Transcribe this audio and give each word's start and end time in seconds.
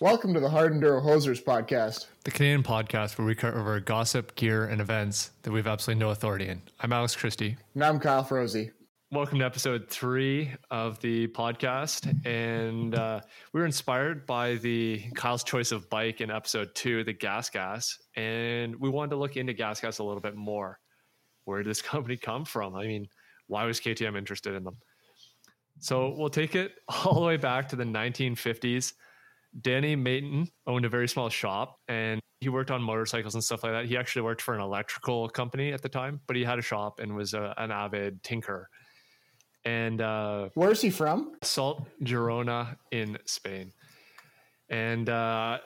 Welcome 0.00 0.32
to 0.34 0.40
the 0.40 0.48
Hard 0.48 0.72
Enduro 0.72 1.02
Hosers 1.04 1.42
podcast. 1.42 2.06
the 2.24 2.30
Canadian 2.30 2.62
podcast 2.62 3.18
where 3.18 3.26
we 3.26 3.34
cover 3.34 3.80
gossip, 3.80 4.34
gear, 4.36 4.64
and 4.64 4.80
events 4.80 5.30
that 5.42 5.50
we 5.50 5.58
have 5.58 5.66
absolutely 5.66 5.98
no 6.00 6.10
authority 6.10 6.46
in. 6.48 6.62
I'm 6.80 6.92
Alex 6.92 7.16
Christie. 7.16 7.56
And 7.74 7.84
I'm 7.84 7.98
Kyle 7.98 8.22
Frozy. 8.22 8.70
Welcome 9.10 9.38
to 9.38 9.46
episode 9.46 9.88
three 9.88 10.52
of 10.70 11.00
the 11.00 11.28
podcast. 11.28 12.26
And 12.26 12.94
uh, 12.94 13.22
we 13.54 13.60
were 13.60 13.64
inspired 13.64 14.26
by 14.26 14.56
the 14.56 15.02
Kyle's 15.14 15.42
choice 15.42 15.72
of 15.72 15.88
bike 15.88 16.20
in 16.20 16.30
episode 16.30 16.74
two, 16.74 17.04
the 17.04 17.14
Gas 17.14 17.48
Gas. 17.48 17.96
And 18.16 18.76
we 18.76 18.90
wanted 18.90 19.12
to 19.12 19.16
look 19.16 19.38
into 19.38 19.54
Gas 19.54 19.80
Gas 19.80 20.00
a 20.00 20.04
little 20.04 20.20
bit 20.20 20.36
more. 20.36 20.78
Where 21.46 21.62
did 21.62 21.70
this 21.70 21.80
company 21.82 22.18
come 22.18 22.44
from? 22.44 22.74
I 22.74 22.86
mean, 22.86 23.06
why 23.46 23.64
was 23.64 23.80
KTM 23.80 24.14
interested 24.14 24.54
in 24.54 24.62
them? 24.62 24.76
So 25.78 26.14
we'll 26.14 26.28
take 26.28 26.54
it 26.54 26.72
all 26.88 27.14
the 27.14 27.26
way 27.26 27.38
back 27.38 27.70
to 27.70 27.76
the 27.76 27.84
1950s. 27.84 28.92
Danny 29.58 29.96
Mayton 29.96 30.48
owned 30.66 30.84
a 30.84 30.90
very 30.90 31.08
small 31.08 31.30
shop 31.30 31.78
and 31.88 32.20
he 32.40 32.50
worked 32.50 32.70
on 32.70 32.82
motorcycles 32.82 33.34
and 33.34 33.42
stuff 33.42 33.64
like 33.64 33.72
that. 33.72 33.86
He 33.86 33.96
actually 33.96 34.22
worked 34.22 34.42
for 34.42 34.54
an 34.54 34.60
electrical 34.60 35.30
company 35.30 35.72
at 35.72 35.80
the 35.80 35.88
time, 35.88 36.20
but 36.26 36.36
he 36.36 36.44
had 36.44 36.58
a 36.58 36.62
shop 36.62 37.00
and 37.00 37.16
was 37.16 37.32
a, 37.32 37.54
an 37.56 37.70
avid 37.70 38.22
tinker. 38.22 38.68
And 39.64 40.00
uh, 40.00 40.48
Where's 40.54 40.80
he 40.80 40.90
from? 40.90 41.32
Salt 41.42 41.86
Girona 42.02 42.76
in 42.90 43.18
Spain. 43.26 43.72
And 44.70 45.08
uh, 45.08 45.58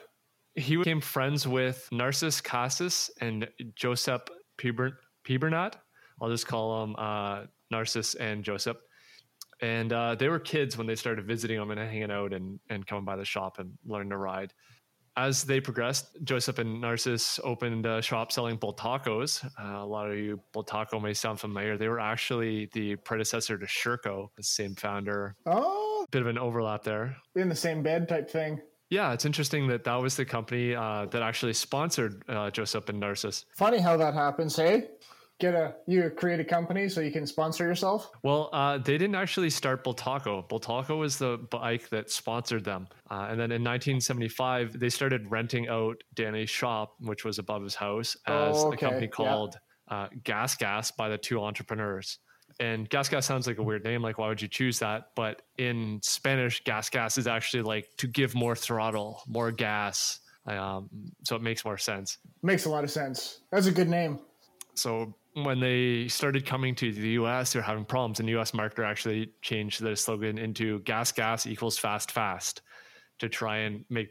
he 0.55 0.77
became 0.77 1.01
friends 1.01 1.47
with 1.47 1.87
Narcissus 1.91 2.41
Casas 2.41 3.09
and 3.21 3.47
Josep 3.79 4.27
Piber- 4.57 4.97
Pibernat. 5.27 5.75
I'll 6.21 6.29
just 6.29 6.47
call 6.47 6.81
them 6.81 6.95
uh, 6.97 7.43
Narcissus 7.71 8.15
and 8.15 8.43
Joseph. 8.43 8.77
And 9.61 9.93
uh, 9.93 10.15
they 10.15 10.29
were 10.29 10.39
kids 10.39 10.77
when 10.77 10.87
they 10.87 10.95
started 10.95 11.25
visiting 11.25 11.57
him 11.57 11.71
and 11.71 11.79
hanging 11.79 12.11
out 12.11 12.33
and, 12.33 12.59
and 12.69 12.85
coming 12.85 13.05
by 13.05 13.15
the 13.15 13.25
shop 13.25 13.59
and 13.59 13.73
learning 13.85 14.09
to 14.09 14.17
ride. 14.17 14.53
As 15.15 15.43
they 15.43 15.59
progressed, 15.61 16.07
Joseph 16.23 16.57
and 16.57 16.81
Narcissus 16.81 17.39
opened 17.43 17.85
a 17.85 18.01
shop 18.01 18.31
selling 18.31 18.57
Bultacos. 18.57 19.45
Uh, 19.61 19.83
a 19.83 19.85
lot 19.85 20.09
of 20.09 20.17
you 20.17 20.39
Bultaco 20.55 20.99
may 21.01 21.13
sound 21.13 21.39
familiar. 21.39 21.77
They 21.77 21.87
were 21.87 21.99
actually 21.99 22.67
the 22.73 22.95
predecessor 22.95 23.57
to 23.59 23.65
Sherco, 23.67 24.29
the 24.35 24.43
same 24.43 24.73
founder. 24.73 25.35
Oh, 25.45 26.07
Bit 26.11 26.23
of 26.23 26.27
an 26.27 26.39
overlap 26.39 26.83
there. 26.83 27.15
in 27.35 27.47
the 27.47 27.55
same 27.55 27.83
bed 27.83 28.09
type 28.09 28.29
thing. 28.29 28.59
Yeah, 28.89 29.13
it's 29.13 29.25
interesting 29.25 29.67
that 29.67 29.83
that 29.85 30.01
was 30.01 30.15
the 30.15 30.25
company 30.25 30.75
uh, 30.75 31.05
that 31.11 31.21
actually 31.21 31.53
sponsored 31.53 32.23
uh, 32.27 32.49
Joseph 32.51 32.89
and 32.89 32.99
Narcissus. 32.99 33.45
Funny 33.55 33.79
how 33.79 33.95
that 33.97 34.13
happens, 34.15 34.55
hey? 34.55 34.87
Get 35.43 35.55
a 35.55 35.75
you 35.87 36.09
create 36.09 36.39
a 36.39 36.45
company 36.45 36.87
so 36.87 37.01
you 37.01 37.11
can 37.11 37.27
sponsor 37.27 37.65
yourself. 37.65 38.09
Well, 38.23 38.49
uh, 38.53 38.77
they 38.77 38.97
didn't 38.97 39.15
actually 39.15 39.49
start 39.49 39.83
Bultaco. 39.83 40.47
Bultaco 40.47 40.97
was 40.97 41.17
the 41.17 41.37
bike 41.51 41.89
that 41.89 42.09
sponsored 42.09 42.63
them. 42.63 42.87
Uh, 43.11 43.27
and 43.29 43.37
then 43.37 43.51
in 43.51 43.61
1975, 43.61 44.79
they 44.79 44.87
started 44.87 45.29
renting 45.29 45.67
out 45.67 46.01
Danny's 46.13 46.49
shop, 46.49 46.93
which 47.01 47.25
was 47.25 47.39
above 47.39 47.61
his 47.61 47.75
house, 47.75 48.15
as 48.25 48.55
Oh, 48.55 48.67
a 48.67 48.67
okay. 48.69 48.77
company 48.85 49.07
Yeah. 49.07 49.11
called 49.11 49.57
uh, 49.89 50.07
Gas 50.23 50.55
Gas 50.55 50.91
by 50.91 51.09
the 51.09 51.17
two 51.17 51.41
entrepreneurs. 51.43 52.19
And 52.61 52.89
Gas 52.89 53.09
Gas 53.09 53.25
sounds 53.25 53.45
like 53.45 53.57
a 53.57 53.63
weird 53.63 53.83
name. 53.83 54.01
Like, 54.01 54.17
why 54.19 54.29
would 54.29 54.41
you 54.41 54.47
choose 54.47 54.79
that? 54.79 55.09
But 55.13 55.41
in 55.57 55.99
Spanish, 56.03 56.63
Gas 56.63 56.89
Gas 56.89 57.17
is 57.17 57.27
actually 57.27 57.63
like 57.63 57.89
to 57.97 58.07
give 58.07 58.33
more 58.33 58.55
throttle, 58.55 59.21
more 59.27 59.51
gas. 59.51 60.21
Um, 60.47 60.89
so 61.25 61.35
it 61.35 61.41
makes 61.41 61.65
more 61.65 61.77
sense. 61.77 62.19
Makes 62.43 62.63
a 62.63 62.69
lot 62.69 62.85
of 62.85 62.91
sense. 62.91 63.41
That's 63.51 63.67
a 63.67 63.73
good 63.73 63.89
name. 63.89 64.21
So 64.75 65.13
when 65.35 65.59
they 65.59 66.07
started 66.07 66.45
coming 66.45 66.75
to 66.75 66.91
the 66.91 67.09
US, 67.09 67.53
they 67.53 67.59
were 67.59 67.63
having 67.63 67.85
problems. 67.85 68.19
And 68.19 68.27
the 68.29 68.37
US 68.39 68.51
marketer 68.51 68.85
actually 68.85 69.31
changed 69.41 69.81
the 69.81 69.95
slogan 69.95 70.37
into 70.37 70.79
gas, 70.79 71.11
gas 71.11 71.47
equals 71.47 71.77
fast, 71.77 72.11
fast 72.11 72.61
to 73.19 73.29
try 73.29 73.57
and 73.59 73.83
make 73.89 74.09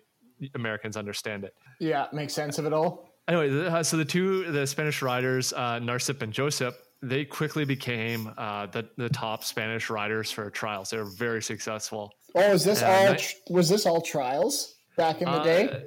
Americans 0.54 0.96
understand 0.96 1.44
it. 1.44 1.54
Yeah, 1.80 2.06
makes 2.12 2.32
sense 2.32 2.58
of 2.58 2.66
it 2.66 2.72
all. 2.72 3.08
Anyway, 3.28 3.66
uh, 3.66 3.82
so 3.82 3.96
the 3.96 4.04
two, 4.04 4.50
the 4.50 4.66
Spanish 4.66 5.00
riders, 5.00 5.52
uh, 5.52 5.78
Narcip 5.78 6.22
and 6.22 6.32
Josep, 6.32 6.74
they 7.02 7.24
quickly 7.24 7.64
became 7.64 8.32
uh, 8.36 8.66
the, 8.66 8.88
the 8.96 9.08
top 9.08 9.44
Spanish 9.44 9.90
riders 9.90 10.30
for 10.30 10.50
trials. 10.50 10.90
They 10.90 10.96
were 10.98 11.04
very 11.04 11.42
successful. 11.42 12.12
Oh, 12.34 12.52
is 12.52 12.64
this 12.64 12.82
all? 12.82 13.14
tr- 13.14 13.36
was 13.50 13.68
this 13.68 13.86
all 13.86 14.00
trials 14.00 14.74
back 14.96 15.20
in 15.20 15.26
the 15.26 15.32
Uh, 15.40 15.44
day? 15.44 15.84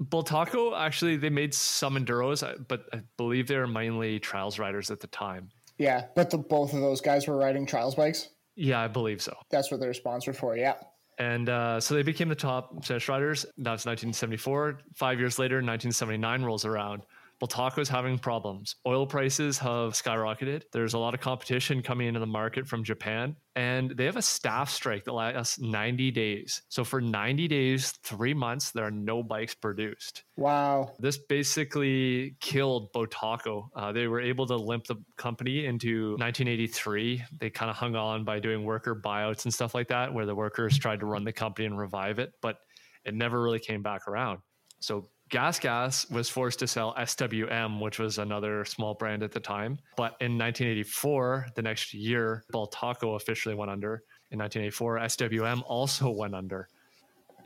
Bultaco, 0.00 0.78
actually, 0.78 1.16
they 1.16 1.30
made 1.30 1.54
some 1.54 1.96
enduros, 1.96 2.42
uh, 2.42 2.58
but 2.68 2.86
I 2.92 3.00
believe 3.16 3.46
they 3.46 3.56
were 3.56 3.66
mainly 3.66 4.18
trials 4.18 4.58
riders 4.58 4.90
at 4.90 5.00
the 5.00 5.06
time. 5.08 5.50
Yeah, 5.78 6.06
but 6.14 6.30
the 6.30 6.38
both 6.38 6.72
of 6.72 6.80
those 6.80 7.00
guys 7.00 7.26
were 7.26 7.36
riding 7.36 7.66
trials 7.66 7.94
bikes. 7.94 8.30
Yeah, 8.56 8.80
I 8.80 8.88
believe 8.88 9.20
so. 9.20 9.36
That's 9.50 9.70
what 9.70 9.80
they're 9.80 9.94
sponsored 9.94 10.36
for. 10.36 10.56
Yeah. 10.56 10.74
And 11.18 11.48
uh, 11.48 11.80
so 11.80 11.94
they 11.94 12.02
became 12.02 12.28
the 12.28 12.34
top 12.34 12.84
Spanish 12.84 13.08
riders. 13.08 13.42
That's 13.58 13.86
1974. 13.86 14.80
Five 14.94 15.18
years 15.18 15.38
later, 15.38 15.56
1979 15.56 16.42
rolls 16.42 16.64
around. 16.64 17.02
Bultaco 17.44 17.78
is 17.78 17.88
having 17.88 18.18
problems. 18.18 18.76
Oil 18.86 19.06
prices 19.06 19.58
have 19.58 19.92
skyrocketed. 19.92 20.62
There's 20.72 20.94
a 20.94 20.98
lot 20.98 21.12
of 21.12 21.20
competition 21.20 21.82
coming 21.82 22.08
into 22.08 22.20
the 22.20 22.26
market 22.26 22.66
from 22.66 22.84
Japan, 22.84 23.36
and 23.54 23.90
they 23.90 24.06
have 24.06 24.16
a 24.16 24.22
staff 24.22 24.70
strike 24.70 25.04
that 25.04 25.12
lasts 25.12 25.60
90 25.60 26.10
days. 26.10 26.62
So 26.70 26.84
for 26.84 27.02
90 27.02 27.46
days, 27.48 27.90
three 28.02 28.32
months, 28.32 28.70
there 28.70 28.84
are 28.84 28.90
no 28.90 29.22
bikes 29.22 29.54
produced. 29.54 30.24
Wow. 30.36 30.94
This 30.98 31.18
basically 31.18 32.36
killed 32.40 32.92
Bultaco. 32.94 33.68
Uh, 33.76 33.92
they 33.92 34.06
were 34.06 34.20
able 34.20 34.46
to 34.46 34.56
limp 34.56 34.86
the 34.86 34.96
company 35.18 35.66
into 35.66 36.12
1983. 36.12 37.24
They 37.40 37.50
kind 37.50 37.70
of 37.70 37.76
hung 37.76 37.94
on 37.94 38.24
by 38.24 38.38
doing 38.38 38.64
worker 38.64 38.94
buyouts 38.94 39.44
and 39.44 39.52
stuff 39.52 39.74
like 39.74 39.88
that, 39.88 40.14
where 40.14 40.24
the 40.24 40.34
workers 40.34 40.78
tried 40.78 41.00
to 41.00 41.06
run 41.06 41.24
the 41.24 41.32
company 41.32 41.66
and 41.66 41.78
revive 41.78 42.18
it, 42.18 42.32
but 42.40 42.56
it 43.04 43.14
never 43.14 43.42
really 43.42 43.60
came 43.60 43.82
back 43.82 44.08
around. 44.08 44.38
So 44.80 45.08
Gas 45.34 45.58
Gas 45.58 46.08
was 46.10 46.28
forced 46.28 46.60
to 46.60 46.68
sell 46.68 46.94
SWM, 46.96 47.80
which 47.80 47.98
was 47.98 48.18
another 48.18 48.64
small 48.64 48.94
brand 48.94 49.24
at 49.24 49.32
the 49.32 49.40
time. 49.40 49.80
But 49.96 50.14
in 50.20 50.38
1984, 50.38 51.48
the 51.56 51.62
next 51.62 51.92
year, 51.92 52.44
Bultaco 52.52 53.16
officially 53.16 53.56
went 53.56 53.68
under. 53.68 54.04
In 54.30 54.38
1984, 54.38 54.98
SWM 55.00 55.64
also 55.66 56.08
went 56.08 56.36
under. 56.36 56.68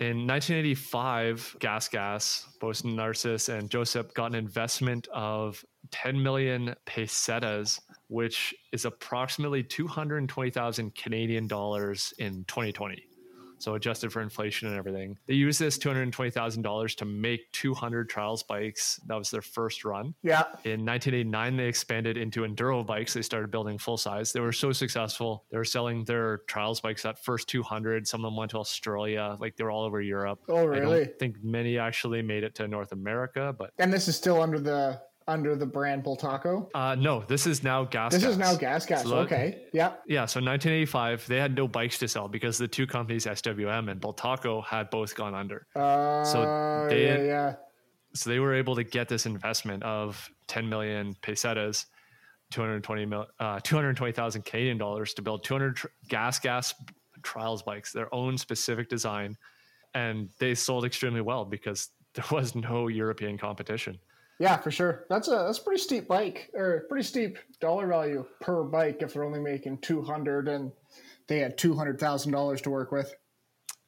In 0.00 0.26
1985, 0.26 1.56
Gas 1.60 1.88
Gas, 1.88 2.46
both 2.60 2.84
Narcissus 2.84 3.48
and 3.48 3.70
Joseph 3.70 4.12
got 4.12 4.26
an 4.26 4.34
investment 4.34 5.08
of 5.14 5.64
10 5.90 6.22
million 6.22 6.74
pesetas, 6.84 7.80
which 8.08 8.54
is 8.70 8.84
approximately 8.84 9.62
220,000 9.62 10.94
Canadian 10.94 11.46
dollars 11.46 12.12
in 12.18 12.44
2020. 12.48 13.07
So 13.58 13.74
adjusted 13.74 14.12
for 14.12 14.20
inflation 14.22 14.68
and 14.68 14.76
everything. 14.76 15.18
They 15.26 15.34
used 15.34 15.60
this 15.60 15.78
$220,000 15.78 16.96
to 16.96 17.04
make 17.04 17.50
200 17.52 18.08
trials 18.08 18.42
bikes. 18.42 19.00
That 19.06 19.16
was 19.16 19.30
their 19.30 19.42
first 19.42 19.84
run. 19.84 20.14
Yeah. 20.22 20.42
In 20.64 20.84
1989, 20.84 21.56
they 21.56 21.66
expanded 21.66 22.16
into 22.16 22.42
enduro 22.42 22.86
bikes. 22.86 23.14
They 23.14 23.22
started 23.22 23.50
building 23.50 23.78
full 23.78 23.96
size. 23.96 24.32
They 24.32 24.40
were 24.40 24.52
so 24.52 24.72
successful. 24.72 25.44
They 25.50 25.58
were 25.58 25.64
selling 25.64 26.04
their 26.04 26.38
trials 26.48 26.80
bikes 26.80 27.04
at 27.04 27.22
first 27.22 27.48
200. 27.48 28.06
Some 28.06 28.24
of 28.24 28.30
them 28.30 28.36
went 28.36 28.52
to 28.52 28.58
Australia. 28.58 29.36
Like 29.38 29.56
they 29.56 29.64
were 29.64 29.70
all 29.70 29.84
over 29.84 30.00
Europe. 30.00 30.40
Oh, 30.48 30.56
I 30.58 30.62
really? 30.62 31.04
don't 31.04 31.18
think 31.18 31.42
many 31.42 31.78
actually 31.78 32.22
made 32.22 32.44
it 32.44 32.54
to 32.56 32.68
North 32.68 32.92
America, 32.92 33.54
but 33.58 33.72
And 33.78 33.92
this 33.92 34.08
is 34.08 34.16
still 34.16 34.40
under 34.40 34.58
the 34.58 35.00
under 35.28 35.54
the 35.54 35.66
brand 35.66 36.02
Bultaco. 36.02 36.68
uh, 36.74 36.94
no, 36.96 37.20
this 37.28 37.46
is 37.46 37.62
now 37.62 37.84
gas. 37.84 38.12
This 38.12 38.24
is 38.24 38.38
now 38.38 38.56
Gas 38.56 38.86
Gas. 38.86 39.02
So 39.02 39.10
that- 39.10 39.16
okay. 39.26 39.66
Yeah. 39.72 39.92
Yeah, 40.06 40.24
so 40.24 40.40
1985, 40.40 41.26
they 41.28 41.36
had 41.38 41.54
no 41.54 41.68
bikes 41.68 41.98
to 41.98 42.08
sell 42.08 42.26
because 42.28 42.56
the 42.58 42.66
two 42.66 42.86
companies, 42.86 43.26
SWM 43.26 43.90
and 43.90 44.00
Bultaco, 44.00 44.64
had 44.64 44.90
both 44.90 45.14
gone 45.14 45.34
under. 45.34 45.66
Uh, 45.76 46.88
they 46.88 47.04
yeah, 47.06 47.22
yeah. 47.22 47.54
So 48.14 48.30
they 48.30 48.40
were 48.40 48.54
able 48.54 48.74
to 48.74 48.82
get 48.84 49.06
this 49.08 49.26
investment 49.26 49.82
of 49.82 50.28
10 50.48 50.66
million 50.68 51.14
pesetas, 51.22 51.84
220 52.50 53.04
mil, 53.04 53.26
uh, 53.38 53.60
220,000 53.62 54.42
Canadian 54.46 54.78
dollars 54.78 55.12
to 55.14 55.22
build 55.22 55.44
200 55.44 55.76
tr- 55.76 55.86
gas 56.08 56.38
gas 56.38 56.74
trials 57.22 57.62
bikes, 57.62 57.92
their 57.92 58.12
own 58.14 58.38
specific 58.38 58.88
design, 58.88 59.36
and 59.94 60.30
they 60.40 60.54
sold 60.54 60.86
extremely 60.86 61.20
well 61.20 61.44
because 61.44 61.90
there 62.14 62.24
was 62.30 62.54
no 62.54 62.88
European 62.88 63.36
competition. 63.36 63.98
Yeah, 64.38 64.56
for 64.56 64.70
sure. 64.70 65.04
That's 65.10 65.28
a 65.28 65.44
that's 65.46 65.58
a 65.58 65.62
pretty 65.62 65.82
steep 65.82 66.06
bike 66.06 66.50
or 66.54 66.84
pretty 66.88 67.04
steep 67.04 67.38
dollar 67.60 67.86
value 67.88 68.24
per 68.40 68.62
bike 68.62 68.98
if 69.00 69.12
they're 69.14 69.24
only 69.24 69.40
making 69.40 69.78
two 69.78 70.02
hundred 70.02 70.46
and 70.48 70.70
they 71.26 71.38
had 71.40 71.58
two 71.58 71.74
hundred 71.74 71.98
thousand 71.98 72.32
dollars 72.32 72.60
to 72.62 72.70
work 72.70 72.92
with. 72.92 73.12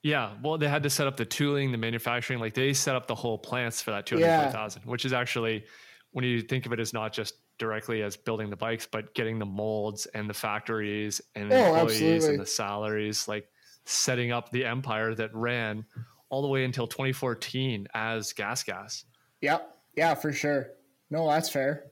Yeah, 0.03 0.33
well, 0.43 0.57
they 0.57 0.67
had 0.69 0.83
to 0.85 0.91
set 0.91 1.07
up 1.07 1.17
the 1.19 1.27
tooling, 1.27 1.73
the 1.73 1.79
manufacturing. 1.79 2.41
Like 2.41 2.55
they 2.55 2.73
set 2.73 2.97
up 2.97 3.07
the 3.07 3.15
whole 3.15 3.39
plants 3.39 3.83
for 3.83 3.91
that 3.93 4.07
two 4.07 4.17
hundred 4.19 4.51
thousand, 4.51 4.83
which 4.87 5.05
is 5.05 5.13
actually, 5.13 5.65
when 6.13 6.25
you 6.25 6.41
think 6.41 6.67
of 6.67 6.73
it 6.73 6.81
as 6.81 6.93
not 6.93 7.13
just 7.13 7.35
directly 7.59 8.03
as 8.03 8.17
building 8.17 8.49
the 8.51 8.57
bikes, 8.57 8.89
but 8.91 9.15
getting 9.15 9.39
the 9.39 9.45
molds 9.47 10.07
and 10.07 10.29
the 10.29 10.35
factories 10.35 11.21
and 11.35 11.51
the 11.51 11.57
Oh, 11.57 11.75
employees 11.75 12.01
absolutely. 12.03 12.29
and 12.31 12.41
the 12.41 12.47
salaries, 12.47 13.29
like 13.29 13.47
setting 13.85 14.33
up 14.33 14.51
the 14.51 14.65
empire 14.65 15.15
that 15.15 15.35
ran 15.35 15.85
all 16.31 16.41
the 16.43 16.49
way 16.49 16.65
until 16.65 16.87
2014 16.87 17.87
as 17.93 18.33
Gas 18.33 18.63
Gas. 18.63 19.05
Yep. 19.43 19.77
Yeah, 19.97 20.15
for 20.15 20.33
sure. 20.33 20.69
No, 21.11 21.29
that's 21.29 21.49
fair. 21.49 21.85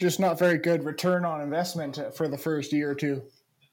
just 0.00 0.20
not 0.20 0.38
very 0.38 0.58
good 0.58 0.84
return 0.84 1.24
on 1.24 1.40
investment 1.40 1.98
for 2.14 2.28
the 2.28 2.38
first 2.38 2.72
year 2.72 2.90
or 2.90 2.94
two. 2.94 3.22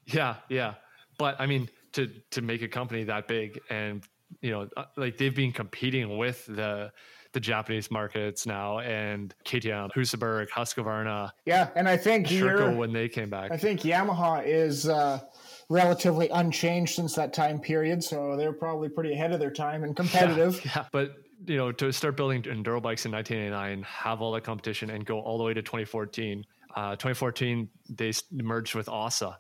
Yeah, 0.06 0.36
yeah. 0.50 0.76
But 1.18 1.40
I 1.40 1.46
mean, 1.46 1.70
to 1.94 2.10
to 2.32 2.42
make 2.42 2.62
a 2.62 2.68
company 2.68 3.04
that 3.06 3.28
big 3.28 3.60
and 3.70 4.04
you 4.42 4.52
know, 4.52 4.68
uh, 4.76 4.86
like 4.98 5.18
they've 5.18 5.36
been 5.36 5.52
competing 5.52 6.18
with 6.18 6.46
the 6.48 6.92
the 7.34 7.40
Japanese 7.40 7.90
markets 7.90 8.46
now 8.46 8.80
and 8.80 9.34
KTM, 9.46 9.92
Husaberg, 9.94 10.50
Husqvarna. 10.50 11.32
Yeah, 11.46 11.70
and 11.76 11.90
I 11.90 11.98
think 11.98 12.28
Sherco 12.28 12.78
when 12.78 12.94
they 12.94 13.10
came 13.10 13.30
back. 13.30 13.52
I 13.52 13.58
think 13.58 13.82
Yamaha 13.82 14.46
is 14.46 14.88
uh, 14.88 15.20
relatively 15.70 16.30
unchanged 16.30 16.96
since 16.96 17.16
that 17.16 17.34
time 17.34 17.60
period, 17.60 18.04
so 18.04 18.38
they're 18.38 18.54
probably 18.54 18.90
pretty 18.90 19.14
ahead 19.14 19.32
of 19.32 19.40
their 19.40 19.52
time 19.52 19.84
and 19.84 19.96
competitive. 19.96 20.64
Yeah, 20.64 20.72
yeah. 20.76 20.86
but 20.92 21.16
you 21.46 21.58
know, 21.58 21.72
to 21.72 21.92
start 21.92 22.18
building 22.18 22.42
enduro 22.44 22.82
bikes 22.82 23.06
in 23.06 23.12
1989, 23.12 23.84
have 23.84 24.22
all 24.22 24.32
that 24.34 24.44
competition, 24.44 24.90
and 24.90 25.06
go 25.06 25.20
all 25.20 25.38
the 25.38 25.44
way 25.44 25.54
to 25.54 25.62
2014. 25.62 26.44
Uh, 26.76 26.92
2014, 26.92 27.70
they 27.90 28.12
merged 28.32 28.76
with 28.76 28.90
Ossa, 28.90 29.38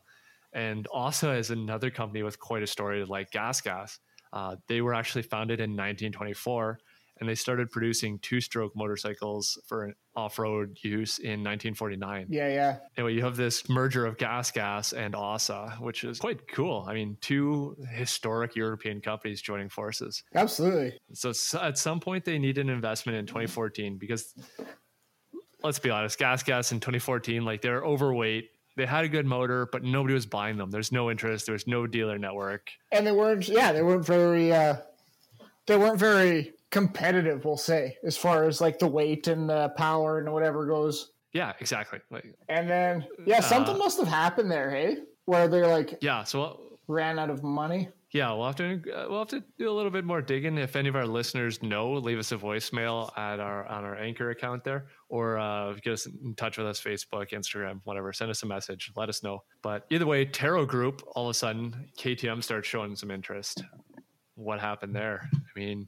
and 0.53 0.87
Ossa 0.93 1.31
is 1.31 1.49
another 1.49 1.89
company 1.89 2.23
with 2.23 2.39
quite 2.39 2.63
a 2.63 2.67
story, 2.67 3.03
like 3.05 3.31
Gas 3.31 3.61
Gas. 3.61 3.99
Uh, 4.31 4.55
they 4.67 4.81
were 4.81 4.93
actually 4.93 5.21
founded 5.21 5.59
in 5.59 5.71
1924 5.71 6.79
and 7.23 7.29
they 7.29 7.35
started 7.35 7.71
producing 7.71 8.19
two-stroke 8.19 8.75
motorcycles 8.75 9.57
for 9.65 9.93
off-road 10.13 10.77
use 10.81 11.19
in 11.19 11.39
1949. 11.39 12.27
Yeah, 12.29 12.49
yeah. 12.49 12.77
Anyway, 12.97 13.13
you 13.13 13.23
have 13.23 13.37
this 13.37 13.69
merger 13.69 14.05
of 14.05 14.17
Gas 14.17 14.51
Gas 14.51 14.91
and 14.91 15.15
Ossa, 15.15 15.77
which 15.79 16.03
is 16.03 16.19
quite 16.19 16.49
cool. 16.49 16.83
I 16.85 16.93
mean, 16.93 17.15
two 17.21 17.77
historic 17.93 18.57
European 18.57 18.99
companies 18.99 19.41
joining 19.41 19.69
forces. 19.69 20.21
Absolutely. 20.35 20.99
So 21.13 21.31
at 21.61 21.77
some 21.77 22.01
point, 22.01 22.25
they 22.25 22.37
need 22.37 22.57
an 22.57 22.69
investment 22.69 23.17
in 23.17 23.25
2014 23.25 23.97
because 23.97 24.35
let's 25.63 25.79
be 25.79 25.89
honest, 25.89 26.19
Gas 26.19 26.43
Gas 26.43 26.73
in 26.73 26.81
2014, 26.81 27.45
like 27.45 27.61
they're 27.61 27.85
overweight. 27.85 28.49
They 28.75 28.85
had 28.85 29.05
a 29.05 29.07
good 29.07 29.25
motor, 29.25 29.69
but 29.71 29.85
nobody 29.85 30.13
was 30.13 30.25
buying 30.25 30.57
them. 30.57 30.71
There's 30.71 30.91
no 30.91 31.09
interest. 31.09 31.45
There 31.45 31.53
was 31.53 31.67
no 31.67 31.87
dealer 31.87 32.17
network, 32.17 32.69
and 32.91 33.07
they 33.07 33.13
weren't. 33.13 33.47
Yeah, 33.47 33.71
they 33.71 33.81
weren't 33.81 34.05
very. 34.05 34.51
Uh, 34.51 34.75
they 35.65 35.77
weren't 35.77 35.99
very 35.99 36.53
competitive, 36.73 37.45
we'll 37.45 37.55
say, 37.55 37.97
as 38.03 38.17
far 38.17 38.45
as 38.45 38.59
like 38.59 38.79
the 38.79 38.87
weight 38.87 39.27
and 39.27 39.47
the 39.47 39.69
power 39.77 40.17
and 40.17 40.33
whatever 40.33 40.65
goes. 40.65 41.11
Yeah, 41.31 41.53
exactly. 41.59 41.99
Like, 42.09 42.35
and 42.49 42.69
then 42.69 43.05
yeah, 43.25 43.39
something 43.39 43.75
uh, 43.75 43.77
must 43.77 43.99
have 43.99 44.07
happened 44.07 44.51
there, 44.51 44.71
hey, 44.71 44.97
where 45.25 45.47
they're 45.47 45.67
like 45.67 45.99
yeah, 46.01 46.23
so 46.23 46.77
ran 46.87 47.19
out 47.19 47.29
of 47.29 47.43
money. 47.43 47.89
Yeah, 48.11 48.31
we'll 48.33 48.45
have 48.45 48.55
to 48.57 48.81
uh, 48.91 49.05
we'll 49.07 49.19
have 49.19 49.29
to 49.29 49.43
do 49.57 49.69
a 49.69 49.71
little 49.71 49.91
bit 49.91 50.03
more 50.03 50.21
digging. 50.21 50.57
If 50.57 50.75
any 50.75 50.89
of 50.89 50.95
our 50.95 51.05
listeners 51.05 51.61
know, 51.61 51.93
leave 51.93 52.17
us 52.17 52.31
a 52.31 52.37
voicemail 52.37 53.15
at 53.17 53.39
our 53.39 53.67
on 53.67 53.83
our 53.83 53.95
anchor 53.95 54.31
account 54.31 54.63
there, 54.63 54.87
or 55.09 55.37
uh, 55.37 55.73
get 55.73 55.93
us 55.93 56.07
in 56.07 56.33
touch 56.35 56.57
with 56.57 56.65
us, 56.65 56.81
Facebook, 56.81 57.29
Instagram, 57.31 57.81
whatever. 57.83 58.13
Send 58.13 58.31
us 58.31 58.41
a 58.41 58.47
message, 58.47 58.91
let 58.95 59.09
us 59.09 59.21
know. 59.21 59.43
But 59.61 59.85
either 59.91 60.07
way, 60.07 60.25
Torrot 60.25 60.67
Group, 60.67 61.03
all 61.15 61.27
of 61.27 61.31
a 61.31 61.33
sudden, 61.35 61.87
KTM 61.99 62.43
starts 62.43 62.67
showing 62.67 62.95
some 62.95 63.11
interest. 63.11 63.63
What 64.35 64.59
happened 64.59 64.95
there? 64.95 65.29
I 65.33 65.59
mean, 65.59 65.87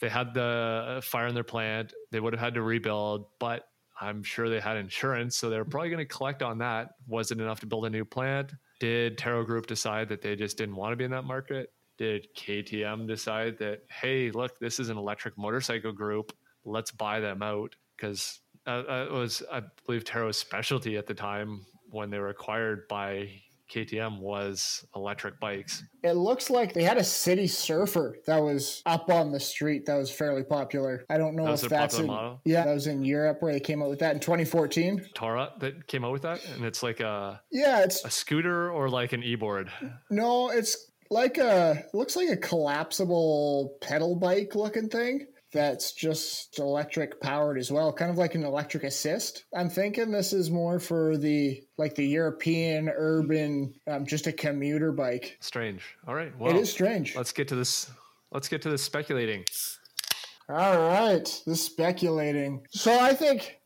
they 0.00 0.08
had 0.08 0.34
the 0.34 1.00
fire 1.02 1.26
in 1.26 1.34
their 1.34 1.44
plant. 1.44 1.92
They 2.10 2.20
would 2.20 2.32
have 2.32 2.40
had 2.40 2.54
to 2.54 2.62
rebuild, 2.62 3.26
but 3.38 3.68
I'm 4.00 4.22
sure 4.22 4.48
they 4.48 4.60
had 4.60 4.76
insurance, 4.76 5.36
so 5.36 5.50
they're 5.50 5.64
probably 5.64 5.90
going 5.90 6.06
to 6.06 6.14
collect 6.14 6.42
on 6.42 6.58
that. 6.58 6.90
Was 7.06 7.30
it 7.30 7.40
enough 7.40 7.60
to 7.60 7.66
build 7.66 7.86
a 7.86 7.90
new 7.90 8.04
plant? 8.04 8.52
Did 8.80 9.16
Torrot 9.16 9.46
Group 9.46 9.66
decide 9.66 10.08
that 10.08 10.20
they 10.20 10.34
just 10.34 10.58
didn't 10.58 10.76
want 10.76 10.92
to 10.92 10.96
be 10.96 11.04
in 11.04 11.10
that 11.12 11.24
market? 11.24 11.72
Did 11.96 12.26
KTM 12.36 13.06
decide 13.06 13.56
that, 13.58 13.82
hey, 13.88 14.30
look, 14.32 14.58
this 14.58 14.80
is 14.80 14.88
an 14.88 14.98
electric 14.98 15.38
motorcycle 15.38 15.92
group. 15.92 16.32
Let's 16.64 16.90
buy 16.90 17.20
them 17.20 17.40
out? 17.40 17.76
Because 17.96 18.40
uh, 18.66 18.82
uh, 18.88 19.06
it 19.08 19.12
was, 19.12 19.42
I 19.50 19.62
believe, 19.86 20.04
Torrot's 20.04 20.38
specialty 20.38 20.96
at 20.96 21.06
the 21.06 21.14
time 21.14 21.64
when 21.90 22.10
they 22.10 22.18
were 22.18 22.30
acquired 22.30 22.88
by 22.88 23.30
KTM 23.70 24.20
was 24.20 24.84
electric 24.94 25.40
bikes. 25.40 25.82
It 26.02 26.12
looks 26.12 26.50
like 26.50 26.72
they 26.72 26.82
had 26.82 26.96
a 26.96 27.04
city 27.04 27.46
surfer 27.46 28.16
that 28.26 28.38
was 28.38 28.82
up 28.86 29.10
on 29.10 29.32
the 29.32 29.40
street 29.40 29.86
that 29.86 29.96
was 29.96 30.10
fairly 30.10 30.42
popular. 30.42 31.04
I 31.08 31.18
don't 31.18 31.34
know 31.34 31.46
that 31.46 31.62
if 31.62 31.70
that's 31.70 31.98
in, 31.98 32.06
model? 32.06 32.40
yeah, 32.44 32.64
that 32.64 32.74
was 32.74 32.86
in 32.86 33.04
Europe 33.04 33.38
where 33.40 33.52
they 33.52 33.60
came 33.60 33.82
out 33.82 33.90
with 33.90 33.98
that 34.00 34.14
in 34.14 34.20
2014. 34.20 35.06
Torrot 35.14 35.58
that 35.60 35.86
came 35.86 36.04
out 36.04 36.12
with 36.12 36.22
that, 36.22 36.44
and 36.54 36.64
it's 36.64 36.82
like 36.82 37.00
a 37.00 37.40
yeah, 37.50 37.82
it's 37.82 38.04
a 38.04 38.10
scooter 38.10 38.70
or 38.70 38.88
like 38.88 39.12
an 39.12 39.22
e-board. 39.22 39.70
No, 40.10 40.50
it's 40.50 40.90
like 41.10 41.38
a 41.38 41.84
looks 41.92 42.16
like 42.16 42.28
a 42.28 42.36
collapsible 42.36 43.76
pedal 43.80 44.16
bike 44.16 44.54
looking 44.54 44.88
thing 44.88 45.26
that's 45.54 45.92
just 45.92 46.58
electric 46.58 47.20
powered 47.20 47.56
as 47.56 47.72
well, 47.72 47.90
kind 47.92 48.10
of 48.10 48.18
like 48.18 48.34
an 48.34 48.44
electric 48.44 48.84
assist. 48.84 49.44
I'm 49.56 49.70
thinking 49.70 50.10
this 50.10 50.34
is 50.34 50.50
more 50.50 50.78
for 50.78 51.16
the 51.16 51.62
like 51.78 51.94
the 51.94 52.06
European 52.06 52.90
urban, 52.94 53.72
um, 53.86 54.04
just 54.04 54.26
a 54.26 54.32
commuter 54.32 54.92
bike. 54.92 55.38
Strange. 55.40 55.82
All 56.06 56.14
right. 56.14 56.36
Well, 56.38 56.54
it 56.54 56.60
is 56.60 56.70
strange. 56.70 57.16
Let's 57.16 57.32
get 57.32 57.48
to 57.48 57.54
this. 57.56 57.90
Let's 58.30 58.48
get 58.48 58.60
to 58.62 58.68
this 58.68 58.82
speculating. 58.82 59.44
All 60.48 60.76
right, 60.76 61.42
this 61.46 61.64
speculating. 61.64 62.66
So 62.70 62.98
I 62.98 63.14
think 63.14 63.58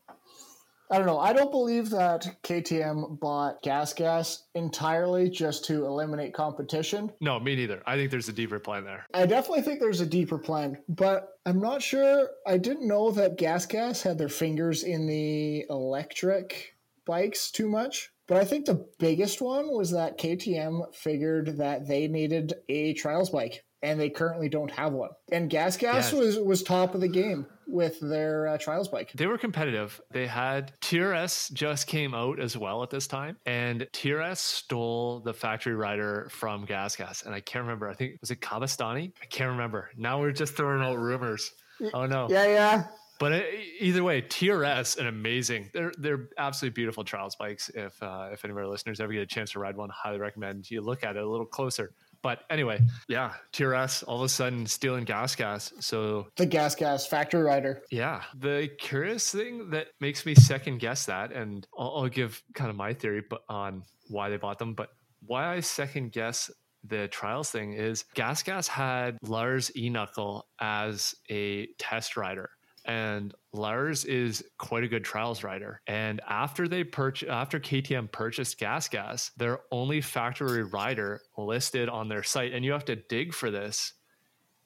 I 0.91 0.97
don't 0.97 1.05
know. 1.05 1.19
I 1.19 1.33
don't 1.33 1.51
believe 1.51 1.89
that 1.91 2.37
KTM 2.43 3.19
bought 3.19 3.61
Gas 3.61 3.93
Gas 3.93 4.45
entirely 4.55 5.29
just 5.29 5.65
to 5.65 5.85
eliminate 5.85 6.33
competition. 6.33 7.11
No, 7.21 7.39
me 7.39 7.55
neither. 7.55 7.83
I 7.85 7.95
think 7.95 8.09
there's 8.09 8.29
a 8.29 8.33
deeper 8.33 8.59
plan 8.59 8.85
there. 8.85 9.05
I 9.13 9.25
definitely 9.25 9.61
think 9.61 9.79
there's 9.79 10.01
a 10.01 10.05
deeper 10.05 10.39
plan, 10.39 10.77
but 10.89 11.27
I'm 11.45 11.59
not 11.59 11.83
sure. 11.83 12.29
I 12.47 12.57
didn't 12.57 12.87
know 12.87 13.11
that 13.11 13.37
Gas 13.37 13.65
Gas 13.65 14.01
had 14.01 14.17
their 14.17 14.29
fingers 14.29 14.83
in 14.83 15.05
the 15.05 15.65
electric 15.69 16.75
bikes 17.05 17.51
too 17.51 17.67
much. 17.67 18.11
But 18.27 18.37
I 18.37 18.45
think 18.45 18.65
the 18.65 18.87
biggest 18.99 19.41
one 19.41 19.75
was 19.75 19.89
that 19.91 20.19
KTM 20.19 20.93
figured 20.93 21.57
that 21.57 21.87
they 21.87 22.07
needed 22.07 22.53
a 22.69 22.93
trials 22.93 23.31
bike 23.31 23.63
and 23.81 23.99
they 23.99 24.09
currently 24.09 24.49
don't 24.49 24.71
have 24.71 24.93
one. 24.93 25.09
And 25.31 25.49
Gas 25.49 25.77
Gas 25.77 26.11
yes. 26.11 26.13
was 26.13 26.37
was 26.37 26.63
top 26.63 26.95
of 26.95 27.01
the 27.01 27.07
game 27.07 27.45
with 27.67 27.99
their 27.99 28.47
uh, 28.47 28.57
trials 28.57 28.87
bike. 28.87 29.11
They 29.13 29.27
were 29.27 29.37
competitive. 29.37 30.01
They 30.11 30.27
had 30.27 30.73
TRS 30.81 31.53
just 31.53 31.87
came 31.87 32.13
out 32.13 32.39
as 32.39 32.57
well 32.57 32.83
at 32.83 32.89
this 32.89 33.07
time, 33.07 33.37
and 33.45 33.87
TRS 33.93 34.37
stole 34.37 35.19
the 35.19 35.33
factory 35.33 35.75
rider 35.75 36.27
from 36.31 36.65
Gas 36.65 36.95
Gas, 36.95 37.23
and 37.23 37.33
I 37.33 37.39
can't 37.39 37.63
remember. 37.63 37.89
I 37.89 37.93
think 37.93 38.19
was 38.21 38.31
it 38.31 38.41
Kabastani? 38.41 39.11
I 39.21 39.25
can't 39.25 39.51
remember. 39.51 39.89
Now 39.97 40.19
we're 40.19 40.31
just 40.31 40.55
throwing 40.55 40.83
out 40.83 40.97
rumors. 40.97 41.51
Oh 41.93 42.05
no. 42.05 42.27
Yeah, 42.29 42.45
yeah. 42.47 42.83
But 43.19 43.33
uh, 43.33 43.41
either 43.79 44.01
way, 44.01 44.21
TRS 44.21 44.97
an 44.97 45.07
amazing. 45.07 45.69
They're 45.73 45.91
they're 45.97 46.29
absolutely 46.37 46.73
beautiful 46.73 47.03
trials 47.03 47.35
bikes. 47.35 47.69
If 47.69 48.01
uh, 48.01 48.29
if 48.31 48.45
any 48.45 48.51
of 48.51 48.57
our 48.57 48.67
listeners 48.67 49.01
ever 49.01 49.11
get 49.11 49.21
a 49.21 49.25
chance 49.25 49.51
to 49.51 49.59
ride 49.59 49.75
one, 49.75 49.89
highly 49.89 50.19
recommend 50.19 50.71
you 50.71 50.81
look 50.81 51.03
at 51.03 51.17
it 51.17 51.23
a 51.23 51.29
little 51.29 51.45
closer. 51.45 51.93
But 52.21 52.39
anyway, 52.49 52.81
yeah, 53.07 53.33
TRS 53.53 54.03
all 54.07 54.17
of 54.17 54.23
a 54.23 54.29
sudden 54.29 54.65
stealing 54.65 55.05
gas 55.05 55.35
gas. 55.35 55.73
So 55.79 56.27
the 56.35 56.45
gas 56.45 56.75
gas 56.75 57.05
factory 57.07 57.41
rider. 57.41 57.81
Yeah. 57.91 58.23
The 58.37 58.69
curious 58.79 59.31
thing 59.31 59.69
that 59.71 59.87
makes 59.99 60.25
me 60.25 60.35
second 60.35 60.79
guess 60.79 61.05
that, 61.05 61.31
and 61.31 61.65
I'll, 61.77 61.93
I'll 61.95 62.09
give 62.09 62.41
kind 62.53 62.69
of 62.69 62.75
my 62.75 62.93
theory 62.93 63.23
on 63.47 63.83
why 64.09 64.29
they 64.29 64.37
bought 64.37 64.59
them, 64.59 64.73
but 64.73 64.89
why 65.25 65.53
I 65.53 65.59
second 65.61 66.11
guess 66.11 66.51
the 66.83 67.07
trials 67.09 67.51
thing 67.51 67.73
is 67.73 68.05
Gas 68.15 68.43
Gas 68.43 68.67
had 68.67 69.17
Lars 69.21 69.71
Enöckl 69.75 70.43
as 70.59 71.13
a 71.29 71.67
test 71.77 72.15
rider 72.15 72.49
and 72.89 73.35
Lars 73.53 74.03
is 74.05 74.43
quite 74.57 74.83
a 74.83 74.87
good 74.87 75.03
trials 75.03 75.43
rider. 75.43 75.79
And 75.85 76.21
after 76.27 76.67
they 76.67 76.83
purch 76.83 77.23
after 77.23 77.59
KTM 77.59 78.11
purchased 78.11 78.57
Gas 78.57 78.89
Gas, 78.89 79.29
their 79.37 79.59
only 79.71 80.01
factory 80.01 80.63
rider 80.63 81.21
listed 81.37 81.87
on 81.87 82.09
their 82.09 82.23
site, 82.23 82.51
and 82.51 82.65
you 82.65 82.71
have 82.71 82.85
to 82.85 82.95
dig 82.95 83.31
for 83.31 83.51
this, 83.51 83.93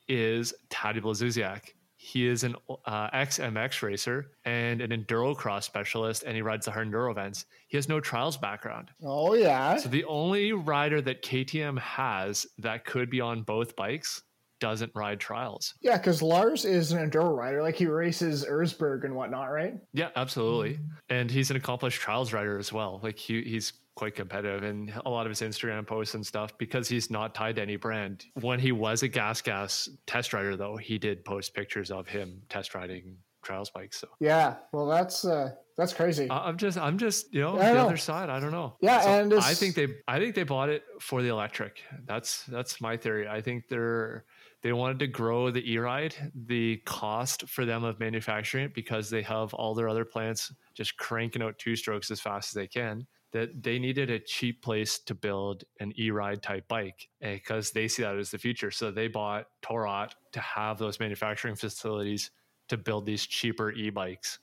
is 0.07 0.53
Tadej 0.69 1.01
Blazusiak. 1.01 1.71
He 1.97 2.25
is 2.25 2.45
an 2.45 2.55
uh, 2.85 3.09
ex 3.11 3.39
MX 3.39 3.81
racer 3.81 4.31
and 4.45 4.79
an 4.79 4.91
endurocross 4.91 5.63
specialist, 5.63 6.23
and 6.23 6.33
he 6.33 6.41
rides 6.41 6.65
the 6.65 6.71
hard 6.71 6.89
enduro 6.89 7.11
events. 7.11 7.45
He 7.67 7.75
has 7.75 7.89
no 7.89 7.99
trials 7.99 8.37
background. 8.37 8.89
Oh 9.03 9.33
yeah. 9.33 9.75
So 9.75 9.89
the 9.89 10.05
only 10.05 10.53
rider 10.53 11.01
that 11.01 11.23
KTM 11.23 11.77
has 11.79 12.45
that 12.57 12.85
could 12.85 13.09
be 13.09 13.19
on 13.19 13.43
both 13.43 13.75
bikes 13.75 14.21
doesn't 14.63 14.93
ride 14.95 15.19
trials. 15.19 15.73
Yeah, 15.81 15.97
because 15.97 16.21
Lars 16.21 16.63
is 16.63 16.93
an 16.93 17.09
enduro 17.11 17.35
rider. 17.35 17.61
Like 17.61 17.75
he 17.75 17.85
races 17.85 18.45
Erzberg 18.45 19.03
and 19.03 19.13
whatnot, 19.13 19.51
right? 19.51 19.73
Yeah, 19.91 20.07
absolutely. 20.15 20.79
And 21.09 21.29
he's 21.29 21.51
an 21.51 21.57
accomplished 21.57 21.99
trials 21.99 22.31
rider 22.31 22.57
as 22.57 22.71
well. 22.71 23.01
Like 23.03 23.17
he, 23.17 23.41
he's 23.41 23.73
quite 23.95 24.15
competitive 24.15 24.63
and 24.63 24.93
a 25.05 25.09
lot 25.09 25.25
of 25.25 25.31
his 25.31 25.41
Instagram 25.41 25.85
posts 25.85 26.15
and 26.15 26.25
stuff 26.25 26.57
because 26.57 26.87
he's 26.87 27.11
not 27.11 27.35
tied 27.35 27.57
to 27.57 27.61
any 27.61 27.75
brand. 27.75 28.23
When 28.39 28.57
he 28.57 28.71
was 28.71 29.03
a 29.03 29.09
gas 29.09 29.41
gas 29.41 29.89
test 30.07 30.31
rider 30.31 30.55
though, 30.55 30.77
he 30.77 30.97
did 30.97 31.25
post 31.25 31.53
pictures 31.53 31.91
of 31.91 32.07
him 32.07 32.41
test 32.47 32.73
riding 32.73 33.17
trials 33.43 33.69
bikes. 33.69 33.99
So 33.99 34.07
yeah, 34.21 34.55
well 34.71 34.87
that's 34.87 35.25
uh 35.25 35.51
that's 35.75 35.93
crazy. 35.93 36.27
I'm 36.29 36.57
just, 36.57 36.77
I'm 36.77 36.99
just, 36.99 37.33
you 37.33 37.41
know, 37.41 37.57
the 37.57 37.73
know. 37.73 37.87
other 37.87 37.97
side. 37.97 38.29
I 38.29 38.39
don't 38.39 38.51
know. 38.51 38.75
Yeah, 38.79 39.01
so 39.01 39.09
and 39.09 39.33
I 39.33 39.55
think 39.55 39.73
they, 39.73 39.87
I 40.07 40.19
think 40.19 40.35
they 40.35 40.43
bought 40.43 40.69
it 40.69 40.83
for 40.99 41.23
the 41.23 41.29
electric. 41.29 41.81
That's 42.05 42.43
that's 42.45 42.79
my 42.79 42.95
theory. 42.95 43.27
I 43.27 43.41
think 43.41 43.67
they're 43.69 44.25
they 44.63 44.73
wanted 44.73 44.97
to 44.99 45.07
grow 45.07 45.51
the 45.51 45.71
e-ride 45.71 46.15
the 46.47 46.77
cost 46.85 47.47
for 47.47 47.65
them 47.65 47.83
of 47.83 47.99
manufacturing 47.99 48.65
it 48.65 48.73
because 48.73 49.09
they 49.09 49.21
have 49.21 49.53
all 49.53 49.75
their 49.75 49.89
other 49.89 50.05
plants 50.05 50.51
just 50.73 50.97
cranking 50.97 51.43
out 51.43 51.59
two 51.59 51.75
strokes 51.75 52.09
as 52.09 52.19
fast 52.19 52.49
as 52.49 52.53
they 52.53 52.67
can 52.67 53.05
that 53.33 53.63
they 53.63 53.79
needed 53.79 54.09
a 54.09 54.19
cheap 54.19 54.61
place 54.61 54.99
to 54.99 55.15
build 55.15 55.63
an 55.79 55.91
e-ride 55.99 56.41
type 56.41 56.67
bike 56.67 57.09
eh, 57.21 57.33
because 57.33 57.71
they 57.71 57.87
see 57.87 58.03
that 58.03 58.15
as 58.15 58.29
the 58.29 58.37
future. 58.37 58.69
So 58.69 58.91
they 58.91 59.07
bought 59.07 59.47
Torrot 59.63 60.11
to 60.33 60.39
have 60.39 60.77
those 60.77 60.99
manufacturing 60.99 61.55
facilities 61.55 62.29
to 62.69 62.77
build 62.77 63.05
these 63.05 63.25
cheaper 63.25 63.71
e-bikes 63.71 64.37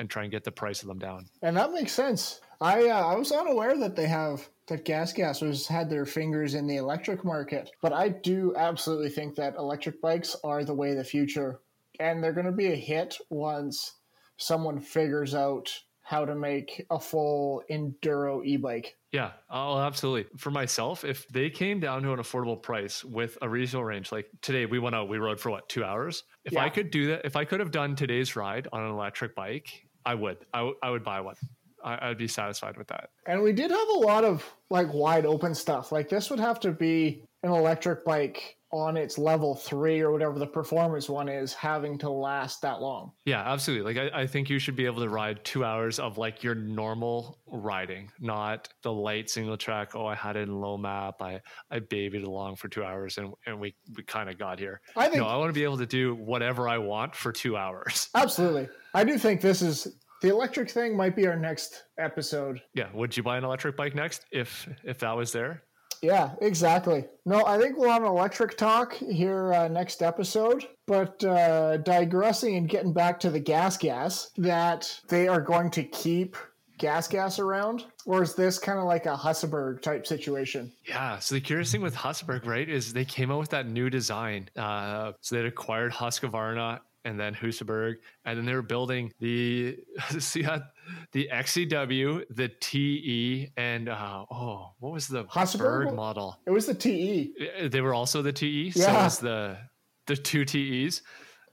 and 0.00 0.10
try 0.10 0.22
and 0.22 0.32
get 0.32 0.42
the 0.42 0.50
price 0.50 0.82
of 0.82 0.88
them 0.88 0.98
down 0.98 1.26
And 1.42 1.56
that 1.56 1.72
makes 1.72 1.92
sense. 1.92 2.40
I 2.60 2.88
uh, 2.88 3.06
I 3.06 3.14
was 3.14 3.30
unaware 3.32 3.78
that 3.78 3.94
they 3.94 4.08
have 4.08 4.48
that 4.66 4.84
Gas 4.84 5.12
Gas 5.12 5.40
was 5.40 5.66
had 5.66 5.88
their 5.88 6.06
fingers 6.06 6.54
in 6.54 6.66
the 6.66 6.76
electric 6.76 7.24
market, 7.24 7.70
but 7.80 7.92
I 7.92 8.08
do 8.08 8.54
absolutely 8.56 9.10
think 9.10 9.34
that 9.36 9.56
electric 9.56 10.00
bikes 10.00 10.36
are 10.44 10.64
the 10.64 10.74
way 10.74 10.90
of 10.90 10.96
the 10.96 11.04
future, 11.04 11.60
and 11.98 12.22
they're 12.22 12.32
going 12.32 12.46
to 12.46 12.52
be 12.52 12.72
a 12.72 12.76
hit 12.76 13.16
once 13.30 13.94
someone 14.36 14.80
figures 14.80 15.34
out 15.34 15.72
how 16.02 16.24
to 16.24 16.34
make 16.34 16.84
a 16.90 16.98
full 16.98 17.62
enduro 17.70 18.44
e-bike. 18.44 18.96
Yeah, 19.12 19.30
oh, 19.48 19.78
absolutely. 19.78 20.26
For 20.36 20.50
myself, 20.50 21.04
if 21.04 21.26
they 21.28 21.50
came 21.50 21.78
down 21.78 22.02
to 22.02 22.12
an 22.12 22.18
affordable 22.18 22.60
price 22.60 23.04
with 23.04 23.38
a 23.42 23.48
reasonable 23.48 23.84
range, 23.84 24.10
like 24.10 24.28
today 24.42 24.66
we 24.66 24.80
went 24.80 24.96
out, 24.96 25.08
we 25.08 25.18
rode 25.18 25.40
for 25.40 25.50
what, 25.50 25.68
two 25.68 25.84
hours? 25.84 26.24
If 26.44 26.56
I 26.56 26.68
could 26.68 26.90
do 26.90 27.08
that, 27.08 27.24
if 27.24 27.36
I 27.36 27.44
could 27.44 27.60
have 27.60 27.70
done 27.70 27.94
today's 27.94 28.34
ride 28.34 28.66
on 28.72 28.82
an 28.82 28.90
electric 28.90 29.36
bike, 29.36 29.86
I 30.04 30.14
would. 30.14 30.38
I, 30.52 30.58
w- 30.58 30.76
I 30.82 30.90
would 30.90 31.04
buy 31.04 31.20
one. 31.20 31.36
I, 31.84 32.10
I'd 32.10 32.18
be 32.18 32.28
satisfied 32.28 32.76
with 32.76 32.88
that. 32.88 33.10
And 33.26 33.42
we 33.42 33.52
did 33.52 33.70
have 33.70 33.88
a 33.88 33.98
lot 33.98 34.24
of 34.24 34.44
like 34.70 34.92
wide 34.92 35.26
open 35.26 35.54
stuff. 35.54 35.92
Like 35.92 36.08
this 36.08 36.30
would 36.30 36.40
have 36.40 36.60
to 36.60 36.72
be 36.72 37.24
an 37.42 37.50
electric 37.50 38.04
bike 38.04 38.56
on 38.72 38.96
its 38.96 39.18
level 39.18 39.54
three 39.54 40.00
or 40.00 40.12
whatever 40.12 40.38
the 40.38 40.46
performance 40.46 41.08
one 41.08 41.28
is, 41.28 41.52
having 41.52 41.98
to 41.98 42.08
last 42.08 42.62
that 42.62 42.80
long. 42.80 43.12
Yeah, 43.24 43.40
absolutely. 43.40 43.94
Like 43.94 44.12
I, 44.12 44.22
I 44.22 44.26
think 44.26 44.48
you 44.48 44.58
should 44.58 44.76
be 44.76 44.86
able 44.86 45.02
to 45.02 45.08
ride 45.08 45.44
two 45.44 45.64
hours 45.64 45.98
of 45.98 46.18
like 46.18 46.42
your 46.44 46.54
normal 46.54 47.40
riding, 47.46 48.10
not 48.20 48.68
the 48.82 48.92
light 48.92 49.28
single 49.28 49.56
track. 49.56 49.96
Oh, 49.96 50.06
I 50.06 50.14
had 50.14 50.36
it 50.36 50.48
in 50.48 50.60
low 50.60 50.76
map. 50.76 51.20
I 51.20 51.40
I 51.70 51.80
babied 51.80 52.22
along 52.22 52.56
for 52.56 52.68
two 52.68 52.84
hours 52.84 53.18
and, 53.18 53.32
and 53.46 53.58
we, 53.58 53.74
we 53.96 54.02
kind 54.04 54.30
of 54.30 54.38
got 54.38 54.58
here. 54.58 54.80
I 54.96 55.08
think 55.08 55.16
No, 55.16 55.26
I 55.26 55.36
want 55.36 55.48
to 55.48 55.54
be 55.54 55.64
able 55.64 55.78
to 55.78 55.86
do 55.86 56.14
whatever 56.14 56.68
I 56.68 56.78
want 56.78 57.14
for 57.14 57.32
two 57.32 57.56
hours. 57.56 58.08
Absolutely. 58.14 58.68
I 58.94 59.04
do 59.04 59.18
think 59.18 59.40
this 59.40 59.62
is 59.62 59.96
the 60.22 60.28
electric 60.28 60.70
thing 60.70 60.96
might 60.96 61.16
be 61.16 61.26
our 61.26 61.36
next 61.36 61.84
episode. 61.98 62.60
Yeah. 62.74 62.88
Would 62.94 63.16
you 63.16 63.22
buy 63.22 63.38
an 63.38 63.44
electric 63.44 63.76
bike 63.76 63.94
next 63.94 64.26
if 64.30 64.68
if 64.84 64.98
that 64.98 65.16
was 65.16 65.32
there? 65.32 65.64
Yeah, 66.02 66.30
exactly. 66.40 67.04
No, 67.26 67.44
I 67.44 67.58
think 67.58 67.76
we'll 67.76 67.90
have 67.90 68.02
an 68.02 68.08
electric 68.08 68.56
talk 68.56 68.94
here 68.94 69.52
uh, 69.52 69.68
next 69.68 70.02
episode. 70.02 70.66
But 70.86 71.22
uh, 71.22 71.76
digressing 71.78 72.56
and 72.56 72.68
getting 72.68 72.92
back 72.92 73.20
to 73.20 73.30
the 73.30 73.40
gas 73.40 73.76
gas, 73.76 74.30
that 74.38 75.00
they 75.08 75.28
are 75.28 75.40
going 75.40 75.70
to 75.72 75.84
keep 75.84 76.36
gas 76.78 77.06
gas 77.06 77.38
around, 77.38 77.84
or 78.06 78.22
is 78.22 78.34
this 78.34 78.58
kind 78.58 78.78
of 78.78 78.86
like 78.86 79.06
a 79.06 79.14
Husaberg 79.14 79.82
type 79.82 80.06
situation? 80.06 80.72
Yeah. 80.88 81.18
So 81.18 81.34
the 81.34 81.40
curious 81.40 81.70
thing 81.70 81.82
with 81.82 81.94
Husqvarna, 81.94 82.44
right, 82.46 82.68
is 82.68 82.92
they 82.92 83.04
came 83.04 83.30
out 83.30 83.38
with 83.38 83.50
that 83.50 83.68
new 83.68 83.90
design. 83.90 84.48
Uh, 84.56 85.12
so 85.20 85.36
they 85.36 85.46
acquired 85.46 85.92
Husqvarna 85.92 86.80
and 87.04 87.20
then 87.20 87.34
Husaberg, 87.34 87.96
and 88.24 88.38
then 88.38 88.46
they 88.46 88.54
were 88.54 88.62
building 88.62 89.12
the 89.20 89.78
see 90.18 90.42
had 90.42 90.64
the 91.12 91.28
XCW, 91.32 92.24
the 92.30 92.48
TE, 92.60 93.50
and 93.56 93.88
uh, 93.88 94.24
oh, 94.30 94.72
what 94.78 94.92
was 94.92 95.08
the 95.08 95.24
Husqvarna? 95.24 95.58
Berg 95.58 95.94
model? 95.94 96.38
It 96.46 96.50
was 96.50 96.66
the 96.66 96.74
TE. 96.74 97.32
Uh, 97.64 97.68
They 97.68 97.80
were 97.80 97.94
also 97.94 98.22
the 98.22 98.32
TE. 98.32 98.70
So 98.70 98.88
it 98.88 98.92
was 98.92 99.18
the 99.18 99.58
the 100.06 100.16
two 100.16 100.44
TEs, 100.44 101.02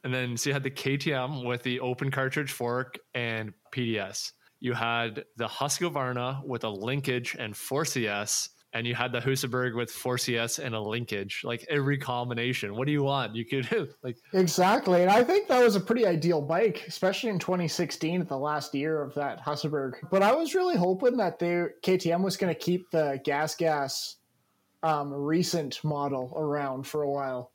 and 0.03 0.13
then 0.13 0.38
so 0.38 0.50
you 0.50 0.53
had 0.53 0.63
the 0.63 0.72
KTM 0.72 1.46
with 1.46 1.63
the 1.63 1.79
open 1.79 2.10
cartridge 2.12 2.51
fork 2.51 2.98
and 3.13 3.53
PDS. 3.74 4.32
You 4.60 4.74
had 4.74 5.25
the 5.36 5.48
Husqvarna 5.48 6.44
with 6.44 6.63
a 6.63 6.70
linkage 6.70 7.36
and 7.38 7.53
4CS, 7.53 8.50
and 8.77 8.86
you 8.86 8.93
had 8.93 9.12
the 9.12 9.19
Husaberg 9.19 9.75
with 9.75 9.91
4CS 9.91 10.63
and 10.63 10.75
a 10.75 10.79
linkage. 10.79 11.41
Like 11.43 11.65
every 11.67 11.98
combination. 11.98 12.75
What 12.75 12.86
do 12.86 12.91
you 12.91 13.01
want? 13.01 13.36
You 13.36 13.43
could 13.43 13.67
like 14.03 14.17
Exactly. 14.34 15.01
And 15.01 15.10
I 15.10 15.24
think 15.24 15.48
that 15.48 15.63
was 15.63 15.75
a 15.75 15.79
pretty 15.79 16.05
ideal 16.05 16.41
bike, 16.41 16.86
especially 16.88 17.31
in 17.31 17.39
2016, 17.39 18.25
the 18.25 18.38
last 18.38 18.75
year 18.75 19.01
of 19.01 19.15
that 19.15 19.43
Husaberg. 19.43 19.93
But 20.12 20.22
I 20.22 20.36
was 20.36 20.53
really 20.53 20.77
hoping 20.77 21.17
that 21.17 21.39
they 21.39 21.65
KTM 21.84 22.22
was 22.22 22.38
going 22.38 22.53
to 22.53 22.60
keep 22.60 22.91
the 22.91 23.19
gas 23.24 23.55
gas 23.55 24.17
um, 24.84 25.12
recent 25.12 25.84
model 25.84 26.31
around 26.38 26.84
for 26.86 27.01
a 27.01 27.10
while. 27.10 27.51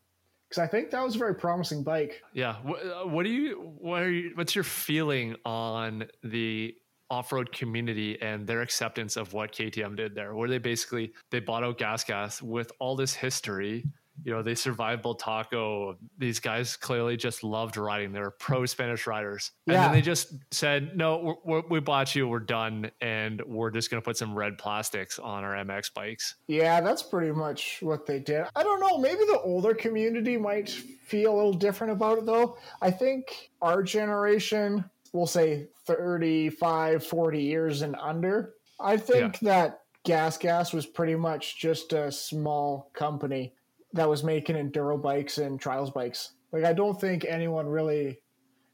Because 0.49 0.65
I 0.65 0.67
think 0.67 0.91
that 0.91 1.03
was 1.03 1.15
a 1.15 1.19
very 1.19 1.37
promising 1.37 1.85
bike. 1.85 2.21
Yeah. 2.35 2.57
What, 2.65 2.85
uh, 2.85 3.07
what 3.07 3.23
do 3.23 3.31
you? 3.31 3.73
What 3.79 4.03
are 4.03 4.11
you? 4.11 4.33
What's 4.35 4.57
your 4.57 4.65
feeling 4.65 5.37
on 5.47 6.05
the 6.25 6.75
off-road 7.13 7.53
community 7.53 8.21
and 8.23 8.47
their 8.47 8.63
acceptance 8.63 9.19
of 9.19 9.35
what 9.35 9.53
KTM 9.53 9.95
did 9.97 10.15
there? 10.15 10.35
Where 10.35 10.49
they 10.49 10.57
basically 10.57 11.13
they 11.31 11.41
bought 11.41 11.63
out 11.63 11.77
Gas 11.77 12.03
Gas 12.05 12.41
with 12.41 12.73
all 12.79 12.97
this 12.97 13.13
history. 13.13 13.85
You 14.25 14.33
know, 14.33 14.43
they 14.43 14.55
survived 14.55 15.05
Taco. 15.19 15.97
These 16.17 16.41
guys 16.41 16.77
clearly 16.77 17.17
just 17.19 17.45
loved 17.45 17.77
riding. 17.77 18.13
They 18.13 18.21
were 18.21 18.31
pro 18.31 18.65
Spanish 18.65 19.07
riders, 19.07 19.51
and 19.67 19.77
then 19.77 19.93
they 19.93 20.01
just 20.01 20.33
said, 20.53 20.97
"No, 20.97 21.19
we're, 21.45 21.61
we're, 21.61 21.69
we 21.69 21.81
bought 21.81 22.15
you. 22.15 22.29
We're 22.29 22.39
done, 22.39 22.91
and 23.01 23.43
we're 23.47 23.71
just 23.71 23.91
going 23.91 24.01
to 24.01 24.05
put 24.05 24.17
some 24.17 24.35
red 24.35 24.59
plastics 24.59 25.19
on 25.19 25.45
our 25.45 25.55
MX 25.65 25.93
bikes." 25.93 26.37
Yeah, 26.47 26.81
that's 26.81 27.03
pretty 27.03 27.33
much 27.33 27.79
what 27.81 28.07
they 28.07 28.21
did. 28.21 28.45
I 28.55 28.63
don't 28.63 28.81
know. 28.81 28.97
Maybe 28.99 29.25
the 29.25 29.41
older 29.43 29.75
community 29.75 30.37
might 30.37 30.71
feel 30.71 31.35
a 31.35 31.37
little 31.37 31.55
different 31.55 31.93
about 31.93 32.19
it, 32.19 32.27
though. 32.27 32.59
I 32.81 32.91
think 32.91 33.51
our 33.61 33.83
generation, 33.83 34.85
we'll 35.13 35.27
say 35.27 35.69
35, 35.87 37.05
40 37.07 37.43
years 37.43 37.83
and 37.83 37.97
under, 37.97 38.55
I 38.81 38.97
think 38.97 39.39
that 39.41 39.81
Gas 40.05 40.37
Gas 40.39 40.73
was 40.73 40.87
pretty 40.87 41.15
much 41.15 41.59
just 41.59 41.93
a 41.93 42.11
small 42.11 42.91
company 42.95 43.55
that 43.93 44.09
was 44.09 44.25
making 44.25 44.57
enduro 44.57 45.01
bikes 45.01 45.39
and 45.39 45.61
trials 45.61 45.91
bikes. 45.91 46.33
Like, 46.51 46.65
I 46.65 46.73
don't 46.73 47.01
think 47.01 47.25
anyone 47.25 47.67
really 47.67 48.19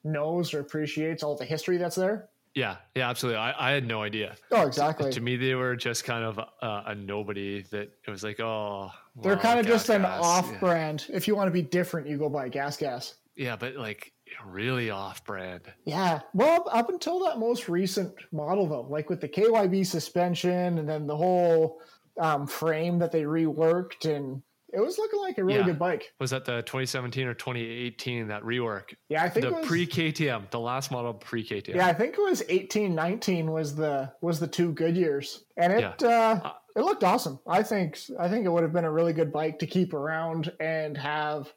knows 0.04 0.54
or 0.54 0.60
appreciates 0.60 1.22
all 1.22 1.36
the 1.36 1.44
history 1.44 1.76
that's 1.76 1.96
there. 1.96 2.28
Yeah, 2.54 2.76
yeah, 2.96 3.08
absolutely. 3.08 3.38
I, 3.38 3.68
I 3.68 3.72
had 3.72 3.86
no 3.86 4.02
idea. 4.02 4.34
Oh, 4.50 4.66
exactly. 4.66 5.12
To 5.12 5.20
me, 5.20 5.36
they 5.36 5.54
were 5.54 5.76
just 5.76 6.04
kind 6.04 6.24
of 6.24 6.38
a, 6.38 6.82
a 6.86 6.94
nobody. 6.94 7.62
That 7.70 7.90
it 8.06 8.10
was 8.10 8.24
like, 8.24 8.40
oh, 8.40 8.90
They're 9.22 9.34
well, 9.34 9.42
kind 9.42 9.60
of 9.60 9.66
gas, 9.66 9.74
just 9.74 9.90
an 9.90 10.02
gas. 10.02 10.24
off 10.24 10.48
Yeah. 10.50 10.58
brand. 10.58 11.06
If 11.08 11.28
you 11.28 11.36
want 11.36 11.48
to 11.48 11.52
be 11.52 11.62
different, 11.62 12.08
you 12.08 12.16
go 12.16 12.28
buy 12.28 12.48
Gas 12.48 12.76
Gas. 12.76 13.14
Yeah, 13.36 13.54
but 13.54 13.76
like 13.76 14.12
really 14.46 14.90
off 14.90 15.24
brand. 15.24 15.62
Yeah, 15.84 16.20
well, 16.34 16.68
up 16.72 16.88
until 16.90 17.18
that 17.26 17.38
most 17.38 17.68
recent 17.68 18.14
model, 18.32 18.66
though, 18.66 18.82
like 18.88 19.08
with 19.10 19.20
the 19.20 19.28
KYB 19.28 19.86
suspension 19.86 20.78
and 20.78 20.88
then 20.88 21.06
the 21.06 21.16
whole 21.16 21.80
um, 22.20 22.46
frame 22.46 22.98
that 22.98 23.12
they 23.12 23.22
reworked, 23.22 24.04
and 24.12 24.42
it 24.72 24.80
was 24.80 24.98
looking 24.98 25.20
like 25.20 25.38
a 25.38 25.44
really 25.44 25.60
Yeah. 25.60 25.66
good 25.66 25.78
bike. 25.78 26.12
Was 26.20 26.30
that 26.30 26.44
the 26.44 26.62
2017 26.62 27.26
or 27.26 27.34
2018 27.34 28.28
that 28.28 28.42
rework? 28.42 28.94
Yeah, 29.08 29.22
I 29.22 29.28
think 29.30 29.46
The 29.46 29.52
it 29.52 29.56
was, 29.58 29.66
pre 29.66 29.86
KTM, 29.86 30.50
the 30.50 30.60
last 30.60 30.90
model 30.90 31.14
pre 31.14 31.44
KTM. 31.44 31.76
Yeah, 31.76 31.86
I 31.86 31.94
think 31.94 32.14
it 32.14 32.20
was 32.20 32.42
eighteen, 32.48 32.94
nineteen 32.94 33.50
was 33.50 33.74
the 33.76 34.12
was 34.20 34.40
the 34.40 34.46
two 34.48 34.72
good 34.72 34.96
years, 34.96 35.44
and 35.56 35.72
it 35.72 36.02
uh, 36.02 36.52
it 36.76 36.80
looked 36.82 37.04
awesome. 37.04 37.38
I 37.46 37.62
think 37.62 37.98
I 38.18 38.28
think 38.28 38.44
it 38.46 38.50
would 38.50 38.62
have 38.62 38.72
been 38.72 38.84
a 38.84 38.92
really 38.92 39.12
good 39.12 39.32
bike 39.32 39.58
to 39.60 39.66
keep 39.66 39.94
around 39.94 40.52
and 40.60 40.96
have 40.98 41.52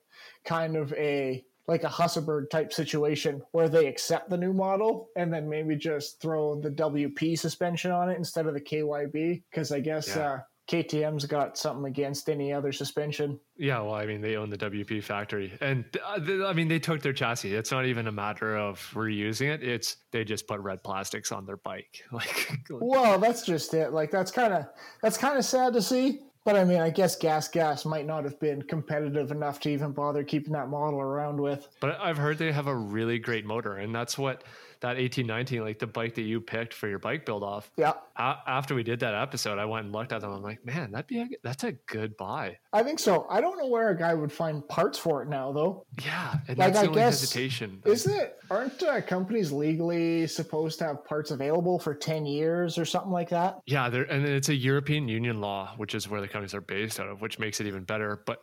kind 0.45 0.75
of 0.77 0.93
a 0.93 1.43
like 1.67 1.83
a 1.83 1.87
Husaberg 1.87 2.49
type 2.49 2.73
situation 2.73 3.41
where 3.51 3.69
they 3.69 3.87
accept 3.87 4.29
the 4.29 4.37
new 4.37 4.53
model 4.53 5.09
and 5.15 5.31
then 5.33 5.47
maybe 5.49 5.75
just 5.75 6.19
throw 6.21 6.59
the 6.59 6.71
WP 6.71 7.37
suspension 7.37 7.91
on 7.91 8.09
it 8.09 8.17
instead 8.17 8.47
of 8.47 8.53
the 8.53 8.61
KYB 8.61 9.43
because 9.49 9.71
I 9.71 9.79
guess 9.79 10.07
Yeah. 10.15 10.19
uh, 10.33 10.39
KTM's 10.67 11.25
got 11.25 11.57
something 11.57 11.85
against 11.85 12.29
any 12.29 12.53
other 12.53 12.71
suspension. 12.71 13.37
Yeah, 13.57 13.81
well, 13.81 13.95
I 13.95 14.05
mean, 14.05 14.21
they 14.21 14.37
own 14.37 14.49
the 14.49 14.57
WP 14.57 15.03
factory, 15.03 15.51
and 15.59 15.83
uh, 16.05 16.45
I 16.47 16.53
mean, 16.53 16.69
they 16.69 16.79
took 16.79 17.01
their 17.01 17.11
chassis. 17.11 17.53
It's 17.53 17.71
not 17.71 17.85
even 17.85 18.07
a 18.07 18.11
matter 18.11 18.55
of 18.55 18.79
reusing 18.93 19.53
it. 19.53 19.63
It's 19.63 19.97
they 20.11 20.23
just 20.23 20.47
put 20.47 20.61
red 20.61 20.81
plastics 20.81 21.31
on 21.33 21.45
their 21.45 21.57
bike. 21.57 22.03
Like, 22.13 22.51
Well, 22.69 23.19
that's 23.19 23.41
just 23.43 23.73
it. 23.73 23.91
Like 23.91 24.11
that's 24.11 24.31
kind 24.31 24.53
of 24.53 24.65
that's 25.01 25.17
kind 25.17 25.37
of 25.37 25.43
sad 25.43 25.73
to 25.73 25.81
see. 25.81 26.21
But 26.43 26.55
I 26.55 26.63
mean, 26.63 26.79
I 26.79 26.89
guess 26.89 27.15
Gas 27.15 27.47
Gas 27.47 27.85
might 27.85 28.07
not 28.07 28.23
have 28.23 28.39
been 28.39 28.63
competitive 28.63 29.31
enough 29.31 29.59
to 29.61 29.69
even 29.69 29.91
bother 29.91 30.23
keeping 30.23 30.53
that 30.53 30.69
model 30.69 30.99
around 30.99 31.39
with. 31.39 31.67
But 31.79 31.99
I've 31.99 32.17
heard 32.17 32.39
they 32.39 32.51
have 32.51 32.67
a 32.67 32.75
really 32.75 33.19
great 33.19 33.45
motor, 33.45 33.75
and 33.75 33.93
that's 33.93 34.17
what 34.17 34.43
that 34.81 34.97
1819, 34.97 35.61
like 35.61 35.79
the 35.79 35.87
bike 35.87 36.15
that 36.15 36.23
you 36.23 36.41
picked 36.41 36.73
for 36.73 36.87
your 36.87 36.97
bike 36.99 37.25
build 37.25 37.43
off. 37.43 37.71
Yeah. 37.77 37.93
A- 38.17 38.37
after 38.47 38.73
we 38.75 38.81
did 38.83 38.99
that 39.01 39.13
episode, 39.13 39.59
I 39.59 39.65
went 39.65 39.85
and 39.85 39.93
looked 39.93 40.11
at 40.11 40.21
them. 40.21 40.31
I'm 40.33 40.41
like, 40.41 40.65
man, 40.65 40.91
that'd 40.91 41.07
be 41.07 41.19
a, 41.21 41.27
that's 41.43 41.63
a 41.63 41.71
good 41.71 42.17
buy. 42.17 42.57
I 42.73 42.81
think 42.83 42.99
so. 42.99 43.27
I 43.29 43.41
don't 43.41 43.57
know 43.59 43.67
where 43.67 43.89
a 43.89 43.97
guy 43.97 44.13
would 44.15 44.31
find 44.31 44.67
parts 44.67 44.97
for 44.97 45.21
it 45.21 45.29
now, 45.29 45.51
though. 45.51 45.85
Yeah, 46.03 46.33
and 46.47 46.57
Like, 46.57 46.73
that's 46.73 46.79
I 46.79 46.81
the 46.83 46.87
only 46.89 46.99
guess- 47.01 47.21
hesitation. 47.21 47.81
Is 47.85 48.07
it? 48.07 48.37
Aren't 48.49 48.83
uh, 48.83 48.99
companies 49.01 49.51
legally 49.51 50.27
supposed 50.27 50.77
to 50.79 50.85
have 50.85 51.05
parts 51.05 51.31
available 51.31 51.79
for 51.79 51.93
ten 51.95 52.25
years 52.25 52.77
or 52.77 52.83
something 52.83 53.11
like 53.11 53.29
that? 53.29 53.59
Yeah, 53.65 53.85
and 53.85 53.93
then 53.93 54.25
it's 54.25 54.49
a 54.49 54.55
European 54.55 55.07
Union 55.07 55.39
law, 55.39 55.73
which 55.77 55.95
is 55.95 56.09
where 56.09 56.19
the 56.19 56.27
companies 56.27 56.53
are 56.53 56.59
based 56.59 56.99
out 56.99 57.07
of, 57.07 57.21
which 57.21 57.39
makes 57.39 57.61
it 57.61 57.67
even 57.67 57.83
better. 57.85 58.23
But 58.25 58.41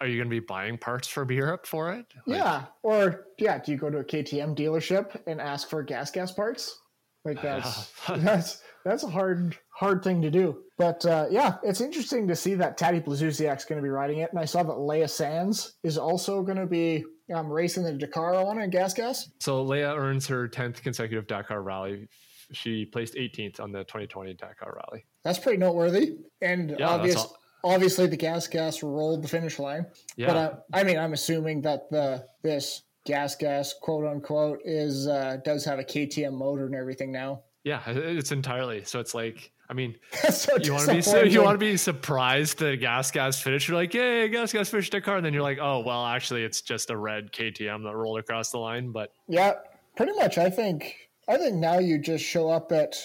are 0.00 0.06
you 0.06 0.16
going 0.16 0.28
to 0.28 0.30
be 0.30 0.40
buying 0.40 0.78
parts 0.78 1.08
from 1.08 1.30
Europe 1.30 1.66
for 1.66 1.92
it? 1.92 2.06
Like, 2.26 2.38
yeah. 2.38 2.64
Or 2.82 3.26
yeah, 3.38 3.58
do 3.58 3.72
you 3.72 3.78
go 3.78 3.90
to 3.90 3.98
a 3.98 4.04
KTM 4.04 4.56
dealership 4.56 5.20
and 5.26 5.40
ask 5.40 5.68
for 5.68 5.82
gas 5.82 6.10
gas 6.10 6.32
parts? 6.32 6.78
Like 7.24 7.42
that's 7.42 7.92
that's 8.08 8.62
that's 8.84 9.02
a 9.04 9.08
hard 9.08 9.56
hard 9.70 10.02
thing 10.02 10.22
to 10.22 10.30
do. 10.30 10.62
But 10.76 11.04
uh, 11.04 11.26
yeah, 11.30 11.56
it's 11.62 11.80
interesting 11.80 12.28
to 12.28 12.36
see 12.36 12.54
that 12.54 12.78
Taddy 12.78 13.00
Blazusiak's 13.00 13.64
going 13.64 13.78
to 13.78 13.82
be 13.82 13.88
riding 13.88 14.18
it, 14.18 14.30
and 14.30 14.38
I 14.38 14.44
saw 14.44 14.62
that 14.62 14.76
Laia 14.76 15.08
Sanz 15.08 15.74
is 15.82 15.98
also 15.98 16.42
going 16.42 16.58
to 16.58 16.66
be 16.66 17.04
um, 17.34 17.50
racing 17.50 17.84
the 17.84 17.92
Dakar 17.92 18.34
on 18.34 18.60
in 18.60 18.70
gas 18.70 18.94
gas. 18.94 19.30
So 19.40 19.64
Laia 19.64 19.96
earns 19.96 20.26
her 20.28 20.48
10th 20.48 20.82
consecutive 20.82 21.26
Dakar 21.26 21.62
rally. 21.62 22.08
She 22.52 22.86
placed 22.86 23.14
18th 23.14 23.60
on 23.60 23.72
the 23.72 23.84
2020 23.84 24.34
Dakar 24.34 24.80
rally. 24.82 25.04
That's 25.22 25.38
pretty 25.38 25.58
noteworthy. 25.58 26.16
And 26.40 26.74
Yeah, 26.78 26.90
obvious. 26.90 27.26
Obviously 27.64 28.06
the 28.06 28.16
gas 28.16 28.46
gas 28.46 28.82
rolled 28.82 29.22
the 29.22 29.28
finish 29.28 29.58
line. 29.58 29.86
Yeah, 30.16 30.26
But 30.28 30.36
uh, 30.36 30.54
I 30.72 30.84
mean, 30.84 30.98
I'm 30.98 31.12
assuming 31.12 31.62
that 31.62 31.90
the 31.90 32.26
this 32.42 32.82
gas 33.04 33.34
gas 33.34 33.74
quote 33.80 34.06
unquote 34.06 34.60
is 34.64 35.06
uh, 35.06 35.38
does 35.44 35.64
have 35.64 35.78
a 35.78 35.84
KTM 35.84 36.32
motor 36.32 36.66
and 36.66 36.74
everything 36.74 37.10
now. 37.12 37.42
yeah, 37.64 37.82
it's 37.86 38.32
entirely. 38.32 38.84
So 38.84 39.00
it's 39.00 39.14
like, 39.14 39.50
I 39.70 39.74
mean, 39.74 39.96
so 40.30 40.56
you 40.56 40.72
want 40.72 40.88
to 40.88 40.94
be 40.94 41.02
so 41.02 41.22
you 41.22 41.42
want 41.42 41.54
to 41.54 41.58
be 41.58 41.76
surprised 41.76 42.58
the 42.58 42.76
gas 42.76 43.10
gas 43.10 43.40
finished. 43.40 43.68
You're 43.68 43.76
like, 43.76 43.94
yay, 43.94 44.28
gas 44.28 44.52
gas 44.52 44.68
finished 44.68 44.94
a 44.94 45.00
car, 45.00 45.16
and 45.16 45.24
then 45.26 45.32
you're 45.32 45.42
like, 45.42 45.58
oh 45.60 45.80
well, 45.80 46.04
actually, 46.06 46.44
it's 46.44 46.62
just 46.62 46.90
a 46.90 46.96
red 46.96 47.32
KTM 47.32 47.82
that 47.84 47.94
rolled 47.94 48.18
across 48.18 48.50
the 48.50 48.58
line. 48.58 48.92
But 48.92 49.12
Yeah, 49.26 49.54
pretty 49.96 50.12
much. 50.12 50.38
I 50.38 50.50
think 50.50 51.08
I 51.28 51.36
think 51.36 51.56
now 51.56 51.78
you 51.78 51.98
just 51.98 52.24
show 52.24 52.48
up 52.48 52.72
at 52.72 52.96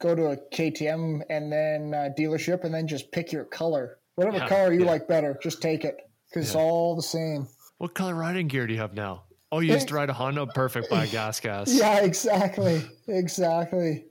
go 0.00 0.14
to 0.14 0.26
a 0.30 0.36
KTM 0.36 1.22
and 1.30 1.52
then 1.52 1.94
uh, 1.94 2.08
dealership 2.18 2.64
and 2.64 2.74
then 2.74 2.86
just 2.86 3.10
pick 3.12 3.32
your 3.32 3.44
color, 3.44 3.98
whatever 4.16 4.38
Yeah, 4.38 4.48
color 4.48 4.72
you 4.72 4.80
yeah. 4.80 4.86
like 4.90 5.08
better. 5.08 5.38
Just 5.42 5.62
take 5.62 5.84
it 5.84 5.96
because 6.30 6.46
it's 6.46 6.54
all 6.54 6.96
the 6.96 7.02
same. 7.02 7.48
what 7.78 7.94
color 7.94 8.14
riding 8.14 8.48
gear 8.48 8.66
do 8.66 8.74
you 8.74 8.80
have 8.80 8.94
now? 8.94 9.22
Oh, 9.52 9.60
you 9.60 9.72
used 9.72 9.88
to 9.88 9.94
ride 9.94 10.10
a 10.10 10.12
Honda. 10.12 10.46
Perfect 10.46 10.90
by 10.90 11.06
gas 11.06 11.38
gas. 11.40 11.68
Yeah, 11.72 12.00
exactly, 12.00 12.82
exactly. 13.06 14.06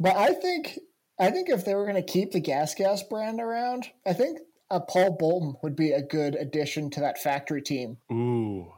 But 0.00 0.16
I 0.16 0.32
think 0.32 0.78
I 1.20 1.30
think 1.30 1.48
if 1.50 1.64
they 1.64 1.74
were 1.74 1.84
going 1.84 1.96
to 2.02 2.02
keep 2.12 2.32
the 2.32 2.40
Gas 2.40 2.74
Gas 2.74 3.02
brand 3.02 3.40
around, 3.40 3.86
I 4.06 4.12
think 4.14 4.38
uh, 4.70 4.80
Paul 4.80 5.16
Bolton 5.18 5.56
would 5.62 5.76
be 5.76 5.92
a 5.92 6.02
good 6.02 6.36
addition 6.36 6.90
to 6.90 7.00
that 7.00 7.18
factory 7.20 7.60
team. 7.60 7.98
Ooh, 8.12 8.72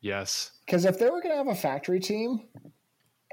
yes. 0.00 0.52
Because 0.66 0.84
if 0.84 0.98
they 0.98 1.06
were 1.06 1.20
going 1.22 1.30
to 1.32 1.36
have 1.38 1.48
a 1.48 1.54
factory 1.54 2.00
team 2.00 2.42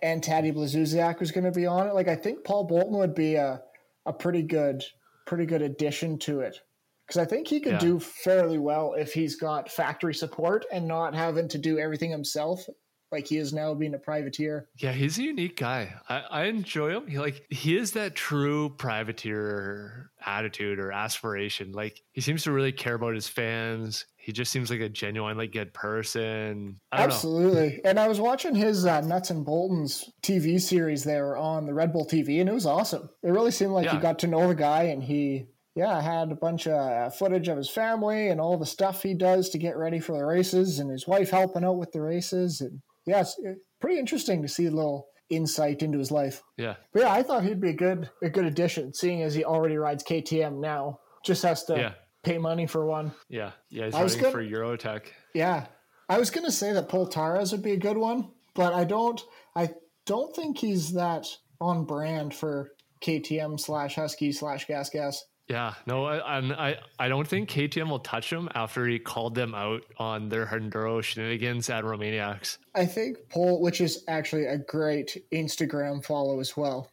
and 0.03 0.21
Taddy 0.23 0.51
Blazusiak 0.51 1.19
was 1.19 1.31
going 1.31 1.43
to 1.43 1.51
be 1.51 1.65
on 1.65 1.87
it, 1.87 1.93
like 1.93 2.07
I 2.07 2.15
think 2.15 2.43
Paul 2.43 2.65
Bolton 2.65 2.97
would 2.97 3.15
be 3.15 3.35
a, 3.35 3.61
a 4.05 4.13
pretty 4.13 4.41
good 4.43 4.83
pretty 5.25 5.45
good 5.45 5.61
addition 5.61 6.17
to 6.19 6.39
it. 6.39 6.57
Because 7.05 7.19
I 7.21 7.25
think 7.25 7.47
he 7.47 7.59
could 7.59 7.73
Yeah. 7.73 7.79
do 7.79 7.99
fairly 7.99 8.57
well 8.57 8.93
if 8.93 9.13
he's 9.13 9.35
got 9.35 9.69
factory 9.71 10.13
support 10.13 10.65
and 10.71 10.87
not 10.87 11.13
having 11.15 11.47
to 11.49 11.57
do 11.57 11.79
everything 11.79 12.11
himself, 12.11 12.65
like 13.11 13.27
he 13.27 13.37
is 13.37 13.53
now 13.53 13.73
being 13.73 13.93
a 13.93 13.99
privateer. 13.99 14.67
Yeah, 14.77 14.91
he's 14.91 15.17
a 15.17 15.23
unique 15.23 15.57
guy. 15.57 15.93
I, 16.09 16.23
I 16.29 16.43
enjoy 16.45 16.91
him. 16.91 17.07
He 17.07 17.19
like 17.19 17.45
he 17.49 17.77
is 17.77 17.91
that 17.91 18.15
true 18.15 18.69
privateer 18.77 20.11
attitude 20.25 20.79
or 20.79 20.91
aspiration. 20.91 21.71
Like 21.71 22.01
he 22.11 22.21
seems 22.21 22.43
to 22.43 22.51
really 22.51 22.71
care 22.71 22.95
about 22.95 23.15
his 23.15 23.27
fans. 23.27 24.05
He 24.17 24.33
just 24.33 24.51
seems 24.51 24.69
like 24.69 24.81
a 24.81 24.89
genuinely 24.89 25.47
good 25.47 25.73
person. 25.73 26.81
I 26.91 26.97
don't 26.97 27.07
know. 27.07 27.15
Absolutely. 27.15 27.81
And 27.85 27.97
I 27.97 28.09
was 28.09 28.19
watching 28.19 28.53
his 28.53 28.85
uh, 28.85 28.99
Nuts 28.99 29.29
and 29.29 29.45
Bolton's 29.45 30.09
TV 30.21 30.59
series 30.59 31.05
there 31.05 31.37
on 31.37 31.65
the 31.65 31.73
Red 31.73 31.93
Bull 31.93 32.05
TV, 32.05 32.41
and 32.41 32.49
it 32.49 32.53
was 32.53 32.65
awesome. 32.65 33.09
It 33.23 33.29
really 33.29 33.51
seemed 33.51 33.71
like 33.71 33.89
he 33.89 33.97
got 33.97 34.19
to 34.19 34.27
know 34.27 34.49
the 34.49 34.55
guy, 34.55 34.83
and 34.83 35.01
he, 35.01 35.45
yeah, 35.75 36.01
had 36.01 36.33
a 36.33 36.35
bunch 36.35 36.67
of 36.67 36.73
uh, 36.73 37.09
footage 37.09 37.47
of 37.47 37.55
his 37.55 37.69
family 37.69 38.27
and 38.27 38.41
all 38.41 38.57
the 38.57 38.65
stuff 38.65 39.01
he 39.01 39.13
does 39.13 39.49
to 39.51 39.57
get 39.57 39.77
ready 39.77 40.01
for 40.01 40.17
the 40.17 40.25
races, 40.25 40.79
and 40.79 40.91
his 40.91 41.07
wife 41.07 41.29
helping 41.29 41.63
out 41.63 41.77
with 41.77 41.93
the 41.93 42.01
races. 42.01 42.59
And 42.59 42.81
yeah, 43.07 43.21
it's 43.21 43.39
pretty 43.81 43.97
interesting 43.99 44.41
to 44.41 44.47
see 44.47 44.65
a 44.67 44.71
little 44.71 45.07
insight 45.29 45.81
into 45.81 45.97
his 45.97 46.11
life. 46.11 46.41
Yeah. 46.57 46.75
But 46.93 47.01
yeah, 47.01 47.11
I 47.11 47.23
thought 47.23 47.43
he'd 47.43 47.59
be 47.61 47.69
a 47.71 47.73
good 47.73 48.09
a 48.23 48.29
good 48.29 48.45
addition, 48.45 48.93
seeing 48.93 49.23
as 49.23 49.33
he 49.33 49.43
already 49.43 49.77
rides 49.77 50.03
KTM 50.03 50.59
now. 50.59 50.99
Just 51.25 51.43
has 51.43 51.63
to 51.65 51.75
Yeah. 51.75 51.93
pay 52.23 52.37
money 52.37 52.67
for 52.67 52.85
one. 52.85 53.11
Yeah. 53.29 53.51
Yeah. 53.69 53.85
He's 53.85 53.95
I 53.95 54.01
riding 54.03 54.19
gonna- 54.19 54.31
for 54.31 54.43
Eurotech. 54.43 55.07
Yeah, 55.33 55.67
I 56.09 56.17
was 56.19 56.29
gonna 56.29 56.51
say 56.51 56.71
that 56.73 56.87
Pol 56.89 57.07
Tarrés 57.09 57.51
would 57.51 57.63
be 57.63 57.73
a 57.73 57.77
good 57.77 57.97
one, 57.97 58.31
but 58.55 58.73
I 58.73 58.83
don't. 58.85 59.21
I 59.55 59.73
don't 60.05 60.33
think 60.35 60.57
he's 60.59 60.93
that 60.93 61.25
on 61.59 61.83
brand 61.85 62.33
for 62.33 62.69
KTM 63.01 63.57
slash 63.59 63.95
Husky 63.95 64.31
slash 64.31 64.65
Gas 64.67 64.89
Gas. 64.89 65.23
Yeah, 65.47 65.75
no, 65.85 66.05
I, 66.05 66.37
and 66.37 66.51
I, 66.51 66.77
I 66.99 67.07
don't 67.07 67.25
think 67.25 67.49
KTM 67.49 67.89
will 67.89 67.99
touch 67.99 68.31
him 68.31 68.49
after 68.53 68.85
he 68.85 68.99
called 68.99 69.33
them 69.33 69.55
out 69.55 69.81
on 69.97 70.27
their 70.27 70.45
Enduro 70.45 71.01
shenanigans 71.01 71.69
at 71.69 71.85
Romaniacs. 71.85 72.57
I 72.75 72.85
think 72.85 73.17
Paul, 73.29 73.61
which 73.61 73.79
is 73.79 74.03
actually 74.09 74.45
a 74.45 74.57
great 74.57 75.25
Instagram 75.31 76.03
follow 76.03 76.41
as 76.41 76.57
well. 76.57 76.91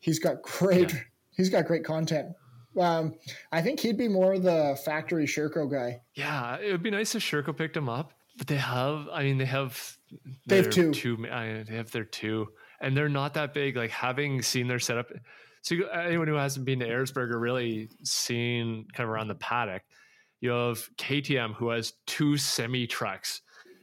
He's 0.00 0.18
got 0.18 0.40
great. 0.42 0.92
Yeah. 0.92 1.00
He's 1.36 1.50
got 1.50 1.66
great 1.66 1.84
content. 1.84 2.34
Um, 2.78 3.14
I 3.52 3.60
think 3.60 3.80
he'd 3.80 3.98
be 3.98 4.08
more 4.08 4.38
the 4.38 4.80
factory 4.84 5.26
Sherco 5.26 5.70
guy. 5.70 6.00
Yeah, 6.14 6.56
it 6.56 6.72
would 6.72 6.82
be 6.82 6.90
nice 6.90 7.14
if 7.14 7.22
Sherco 7.22 7.54
picked 7.56 7.76
him 7.76 7.88
up, 7.88 8.12
but 8.38 8.46
they 8.46 8.56
have, 8.56 9.08
I 9.12 9.24
mean, 9.24 9.36
they 9.36 9.44
have, 9.44 9.98
They 10.46 10.56
have 10.56 10.72
their 10.72 10.90
two. 10.90 11.26
I, 11.30 11.64
they 11.68 11.76
have 11.76 11.90
their 11.90 12.04
two, 12.04 12.48
and 12.80 12.96
they're 12.96 13.08
not 13.08 13.34
that 13.34 13.52
big. 13.52 13.76
Like 13.76 13.90
having 13.90 14.40
seen 14.42 14.68
their 14.68 14.78
setup, 14.78 15.10
so 15.68 15.76
uh, 15.94 15.98
anyone 15.98 16.28
who 16.28 16.34
hasn't 16.34 16.64
been 16.64 16.78
to 16.78 16.88
Erzberg 16.88 17.30
or 17.30 17.38
really 17.38 17.90
seen 18.02 18.86
kind 18.94 19.06
of 19.06 19.10
around 19.10 19.28
the 19.28 19.34
paddock, 19.34 19.82
you 20.40 20.50
have 20.50 20.88
KTM 20.96 21.54
who 21.54 21.68
has 21.68 21.92
two 22.06 22.38
semi 22.38 22.86
trucks. 22.86 23.42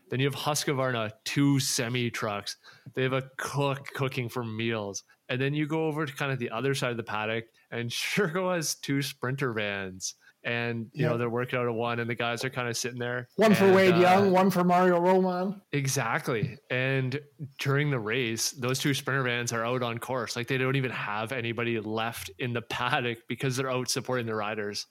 Then 0.10 0.20
you 0.20 0.26
have 0.26 0.36
Husqvarna, 0.36 1.12
two 1.26 1.60
semi 1.60 2.10
trucks. 2.10 2.58
They 2.96 3.04
have 3.04 3.14
a 3.14 3.30
cook 3.38 3.86
cooking 3.94 4.30
for 4.30 4.44
meals. 4.44 5.04
And 5.30 5.40
then 5.40 5.54
you 5.54 5.68
go 5.68 5.86
over 5.86 6.08
to 6.08 6.14
kind 6.14 6.32
of 6.32 6.40
the 6.40 6.50
other 6.50 6.74
side 6.74 6.90
of 6.90 6.98
the 6.98 7.04
paddock, 7.04 7.46
and 7.70 7.90
Sherco 7.92 8.56
has 8.56 8.74
two 8.74 9.04
sprinter 9.04 9.54
vans. 9.54 10.16
And, 10.46 10.92
you 10.94 11.08
know, 11.08 11.18
they're 11.18 11.28
working 11.28 11.58
out 11.58 11.68
of 11.68 11.74
one, 11.74 12.00
and 12.00 12.08
the 12.08 12.14
guys 12.14 12.46
are 12.46 12.52
kind 12.52 12.70
of 12.70 12.78
sitting 12.78 13.00
there. 13.00 13.28
One 13.36 13.56
for 13.56 13.74
Wade 13.74 13.96
uh, 13.96 14.00
Young, 14.00 14.32
one 14.32 14.52
for 14.52 14.64
Mario 14.64 15.00
Roman. 15.00 15.60
Exactly. 15.72 16.60
And 16.70 17.20
during 17.58 17.90
the 17.90 17.98
race, 17.98 18.52
those 18.52 18.78
two 18.78 18.94
sprinter 18.94 19.24
vans 19.24 19.52
are 19.52 19.66
out 19.66 19.82
on 19.82 19.98
course. 19.98 20.36
Like 20.36 20.48
they 20.48 20.60
don't 20.60 20.76
even 20.76 20.92
have 20.92 21.32
anybody 21.32 21.80
left 21.80 22.30
in 22.38 22.54
the 22.54 22.62
paddock 22.70 23.28
because 23.28 23.58
they're 23.58 23.72
out 23.72 23.90
supporting 23.90 24.28
the 24.28 24.36
riders. 24.36 24.86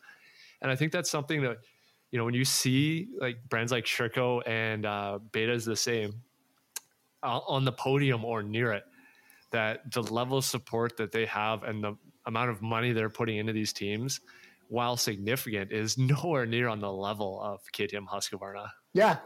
And 0.61 0.73
I 0.73 0.77
think 0.77 0.91
that's 0.91 1.11
something 1.11 1.43
that, 1.43 1.59
you 2.11 2.19
know, 2.19 2.25
when 2.25 2.35
you 2.35 2.45
see 2.45 3.09
like 3.21 3.37
brands 3.49 3.71
like 3.71 3.85
Sherco 3.85 4.43
and 4.47 4.85
uh, 4.85 5.21
Beta 5.31 5.53
is 5.53 5.65
the 5.65 5.77
same 5.77 6.21
uh, 7.23 7.39
on 7.47 7.65
the 7.65 7.73
podium 7.73 8.25
or 8.25 8.43
near 8.43 8.73
it, 8.73 8.85
that 9.53 9.89
the 9.93 10.03
level 10.03 10.39
of 10.39 10.45
support 10.45 10.97
that 10.97 11.13
they 11.13 11.27
have 11.27 11.63
and 11.63 11.85
the 11.85 11.97
amount 12.27 12.51
of 12.51 12.61
money 12.61 12.93
they're 12.93 13.09
putting 13.09 13.37
into 13.37 13.53
these 13.53 13.73
teams, 13.73 14.21
while 14.69 14.97
significant, 14.97 15.73
is 15.73 15.99
nowhere 15.99 16.47
near 16.47 16.69
on 16.69 16.81
the 16.81 16.93
level 16.93 17.41
of 17.41 17.61
KTM 17.73 18.07
Husqvarna. 18.07 18.69
Yeah. 18.93 19.19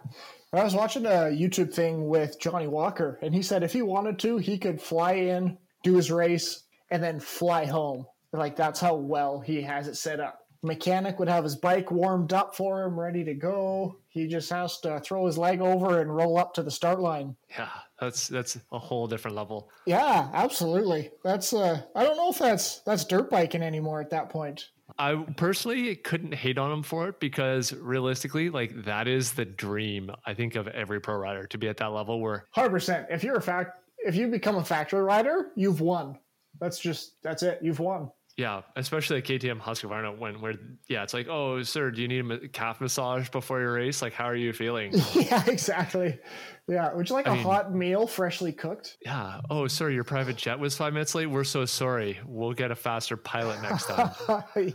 I 0.53 0.65
was 0.65 0.75
watching 0.75 1.05
a 1.05 1.31
YouTube 1.31 1.73
thing 1.73 2.09
with 2.09 2.41
Jonny 2.41 2.67
Walker, 2.67 3.19
and 3.23 3.35
he 3.35 3.43
said 3.43 3.63
if 3.63 3.73
he 3.73 3.83
wanted 3.83 4.19
to, 4.21 4.39
he 4.39 4.59
could 4.59 4.81
fly 4.81 5.13
in, 5.13 5.59
do 5.83 5.95
his 5.95 6.11
race, 6.11 6.63
and 6.91 7.03
then 7.03 7.21
fly 7.21 7.67
home. 7.67 8.07
Like 8.33 8.57
that's 8.57 8.81
how 8.81 8.95
well 8.95 9.41
he 9.41 9.63
has 9.63 9.89
it 9.89 9.97
set 9.97 10.21
up. 10.21 10.41
Mechanic 10.63 11.19
would 11.19 11.29
have 11.29 11.45
his 11.45 11.55
bike 11.55 11.91
warmed 11.91 12.33
up 12.33 12.57
for 12.57 12.83
him, 12.83 12.99
ready 12.99 13.23
to 13.25 13.35
go. 13.35 13.97
He 14.09 14.27
just 14.27 14.51
has 14.51 14.81
to 14.81 14.99
throw 15.01 15.27
his 15.27 15.39
leg 15.39 15.61
over 15.61 16.01
and 16.01 16.15
roll 16.15 16.37
up 16.37 16.53
to 16.55 16.63
the 16.63 16.71
start 16.71 16.99
line. 16.99 17.37
Yeah, 17.51 17.69
that's 18.01 18.27
that's 18.27 18.59
a 18.73 18.79
whole 18.79 19.07
different 19.07 19.37
level. 19.37 19.71
Yeah, 19.87 20.29
absolutely. 20.33 21.11
That's 21.23 21.53
uh 21.53 21.83
I 21.95 22.03
don't 22.03 22.17
know 22.17 22.31
if 22.31 22.39
that's 22.39 22.81
that's 22.81 23.05
dirt 23.05 23.31
biking 23.31 23.63
anymore 23.63 24.01
at 24.01 24.11
that 24.11 24.31
point. 24.31 24.71
I 24.99 25.15
personally 25.37 25.95
couldn't 25.97 26.35
hate 26.35 26.59
on 26.59 26.73
him 26.73 26.83
for 26.83 27.09
it 27.09 27.21
because 27.21 27.73
realistically, 27.73 28.51
like 28.51 28.85
that 28.85 29.07
is 29.07 29.33
the 29.33 29.45
dream 29.45 30.11
I 30.27 30.35
think 30.35 30.57
of 30.57 30.67
every 30.69 31.01
pro 31.01 31.17
rider 31.17 31.47
to 31.47 31.59
be 31.59 31.69
at 31.69 31.77
that 31.77 31.93
level 31.93 32.21
where 32.21 32.47
Hundred 32.51 32.71
percent. 32.71 33.07
If 33.11 33.23
you're 33.23 33.37
a 33.37 33.43
fact 33.43 33.79
if 33.99 34.15
you 34.15 34.29
become 34.29 34.57
a 34.57 34.65
factory 34.65 35.03
rider, 35.03 35.51
you've 35.57 35.81
won. 35.81 36.19
That's 36.61 36.79
just 36.79 37.23
that's 37.23 37.43
it. 37.43 37.61
You've 37.63 37.81
won. 37.81 38.11
Yeah, 38.39 38.63
especially 38.77 39.17
like 39.17 39.25
KTM 39.25 39.61
Husqvarna 39.61 40.17
when 40.17 40.41
where 40.41 40.55
yeah, 40.89 41.03
it's 41.03 41.13
like, 41.13 41.27
oh, 41.29 41.61
sir, 41.65 41.91
do 41.91 42.01
you 42.01 42.07
need 42.07 42.31
a 42.31 42.47
calf 42.47 42.81
massage 42.81 43.29
before 43.31 43.61
your 43.61 43.73
race? 43.73 44.01
Like, 44.01 44.13
how 44.13 44.27
are 44.27 44.37
you 44.37 44.53
feeling? 44.53 44.93
yeah, 45.13 45.43
exactly. 45.49 46.21
Yeah, 46.69 46.95
would 46.95 47.09
you 47.09 47.17
like 47.17 47.27
I 47.27 47.33
a 47.33 47.35
mean, 47.35 47.43
hot 47.43 47.75
meal, 47.75 48.07
freshly 48.07 48.53
cooked? 48.53 48.97
Yeah. 49.05 49.41
Oh, 49.51 49.67
sorry, 49.67 49.95
your 49.95 50.05
private 50.05 50.37
jet 50.37 50.57
was 50.57 50.77
five 50.77 50.93
minutes 50.93 51.17
late. 51.17 51.27
We're 51.27 51.43
so 51.43 51.65
sorry. 51.65 52.21
We'll 52.25 52.53
get 52.53 52.71
a 52.71 52.77
faster 52.77 53.17
pilot 53.17 53.61
next 53.61 53.87
time. 53.87 54.13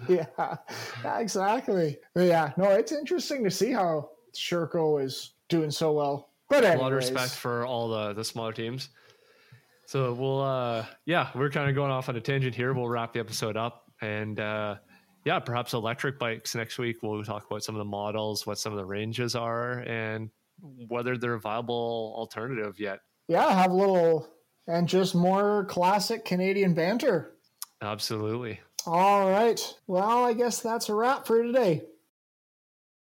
yeah, 0.10 0.26
yeah, 1.06 1.20
exactly. 1.20 2.00
But 2.14 2.26
yeah, 2.26 2.52
no, 2.58 2.70
it's 2.72 2.92
interesting 2.92 3.46
to 3.46 3.50
see 3.50 3.72
how 3.72 4.10
Sherco 4.36 5.02
is 5.02 5.36
doing 5.48 5.72
so 5.72 5.94
well. 5.94 6.32
But 6.50 6.66
anyways. 6.66 6.80
a 6.80 6.84
lot 6.84 6.92
of 6.92 6.98
respect 6.98 7.32
for 7.32 7.66
all 7.66 7.88
the 7.88 8.12
the 8.12 8.26
smaller 8.26 8.52
teams. 8.52 8.90
So 9.94 10.12
we'll, 10.12 10.42
uh, 10.42 10.88
yeah, 11.06 11.30
we're 11.36 11.52
kind 11.52 11.70
of 11.70 11.76
going 11.76 11.92
off 11.92 12.10
on 12.10 12.16
a 12.16 12.20
tangent 12.20 12.56
here. 12.56 12.74
We'll 12.74 12.90
wrap 12.90 13.14
the 13.14 13.20
episode 13.20 13.56
up 13.56 13.92
and, 14.02 14.40
uh, 14.40 14.78
yeah, 15.24 15.38
perhaps 15.38 15.74
electric 15.74 16.18
bikes 16.18 16.56
next 16.56 16.80
week. 16.80 17.04
We'll 17.04 17.24
talk 17.24 17.46
about 17.46 17.64
some 17.64 17.76
of 17.76 17.78
the 17.78 17.86
models, 17.86 18.48
what 18.48 18.58
some 18.58 18.74
of 18.74 18.80
the 18.80 18.86
ranges 18.86 19.36
are, 19.36 19.82
and 19.82 20.32
whether 20.88 21.16
they're 21.16 21.36
a 21.36 21.40
viable 21.40 22.12
alternative 22.18 22.80
yet. 22.80 23.02
Yeah, 23.28 23.48
have 23.48 23.70
a 23.70 23.76
little 23.76 24.28
and 24.66 24.90
just 24.90 25.14
more 25.14 25.66
classic 25.66 26.26
Canadian 26.26 26.74
banter. 26.74 27.36
Absolutely. 27.80 28.62
All 28.88 29.30
right. 29.30 29.62
Well, 29.86 30.26
I 30.26 30.34
guess 30.34 30.60
that's 30.60 30.90
a 30.90 30.96
wrap 30.96 31.28
for 31.28 31.44
today. 31.44 31.84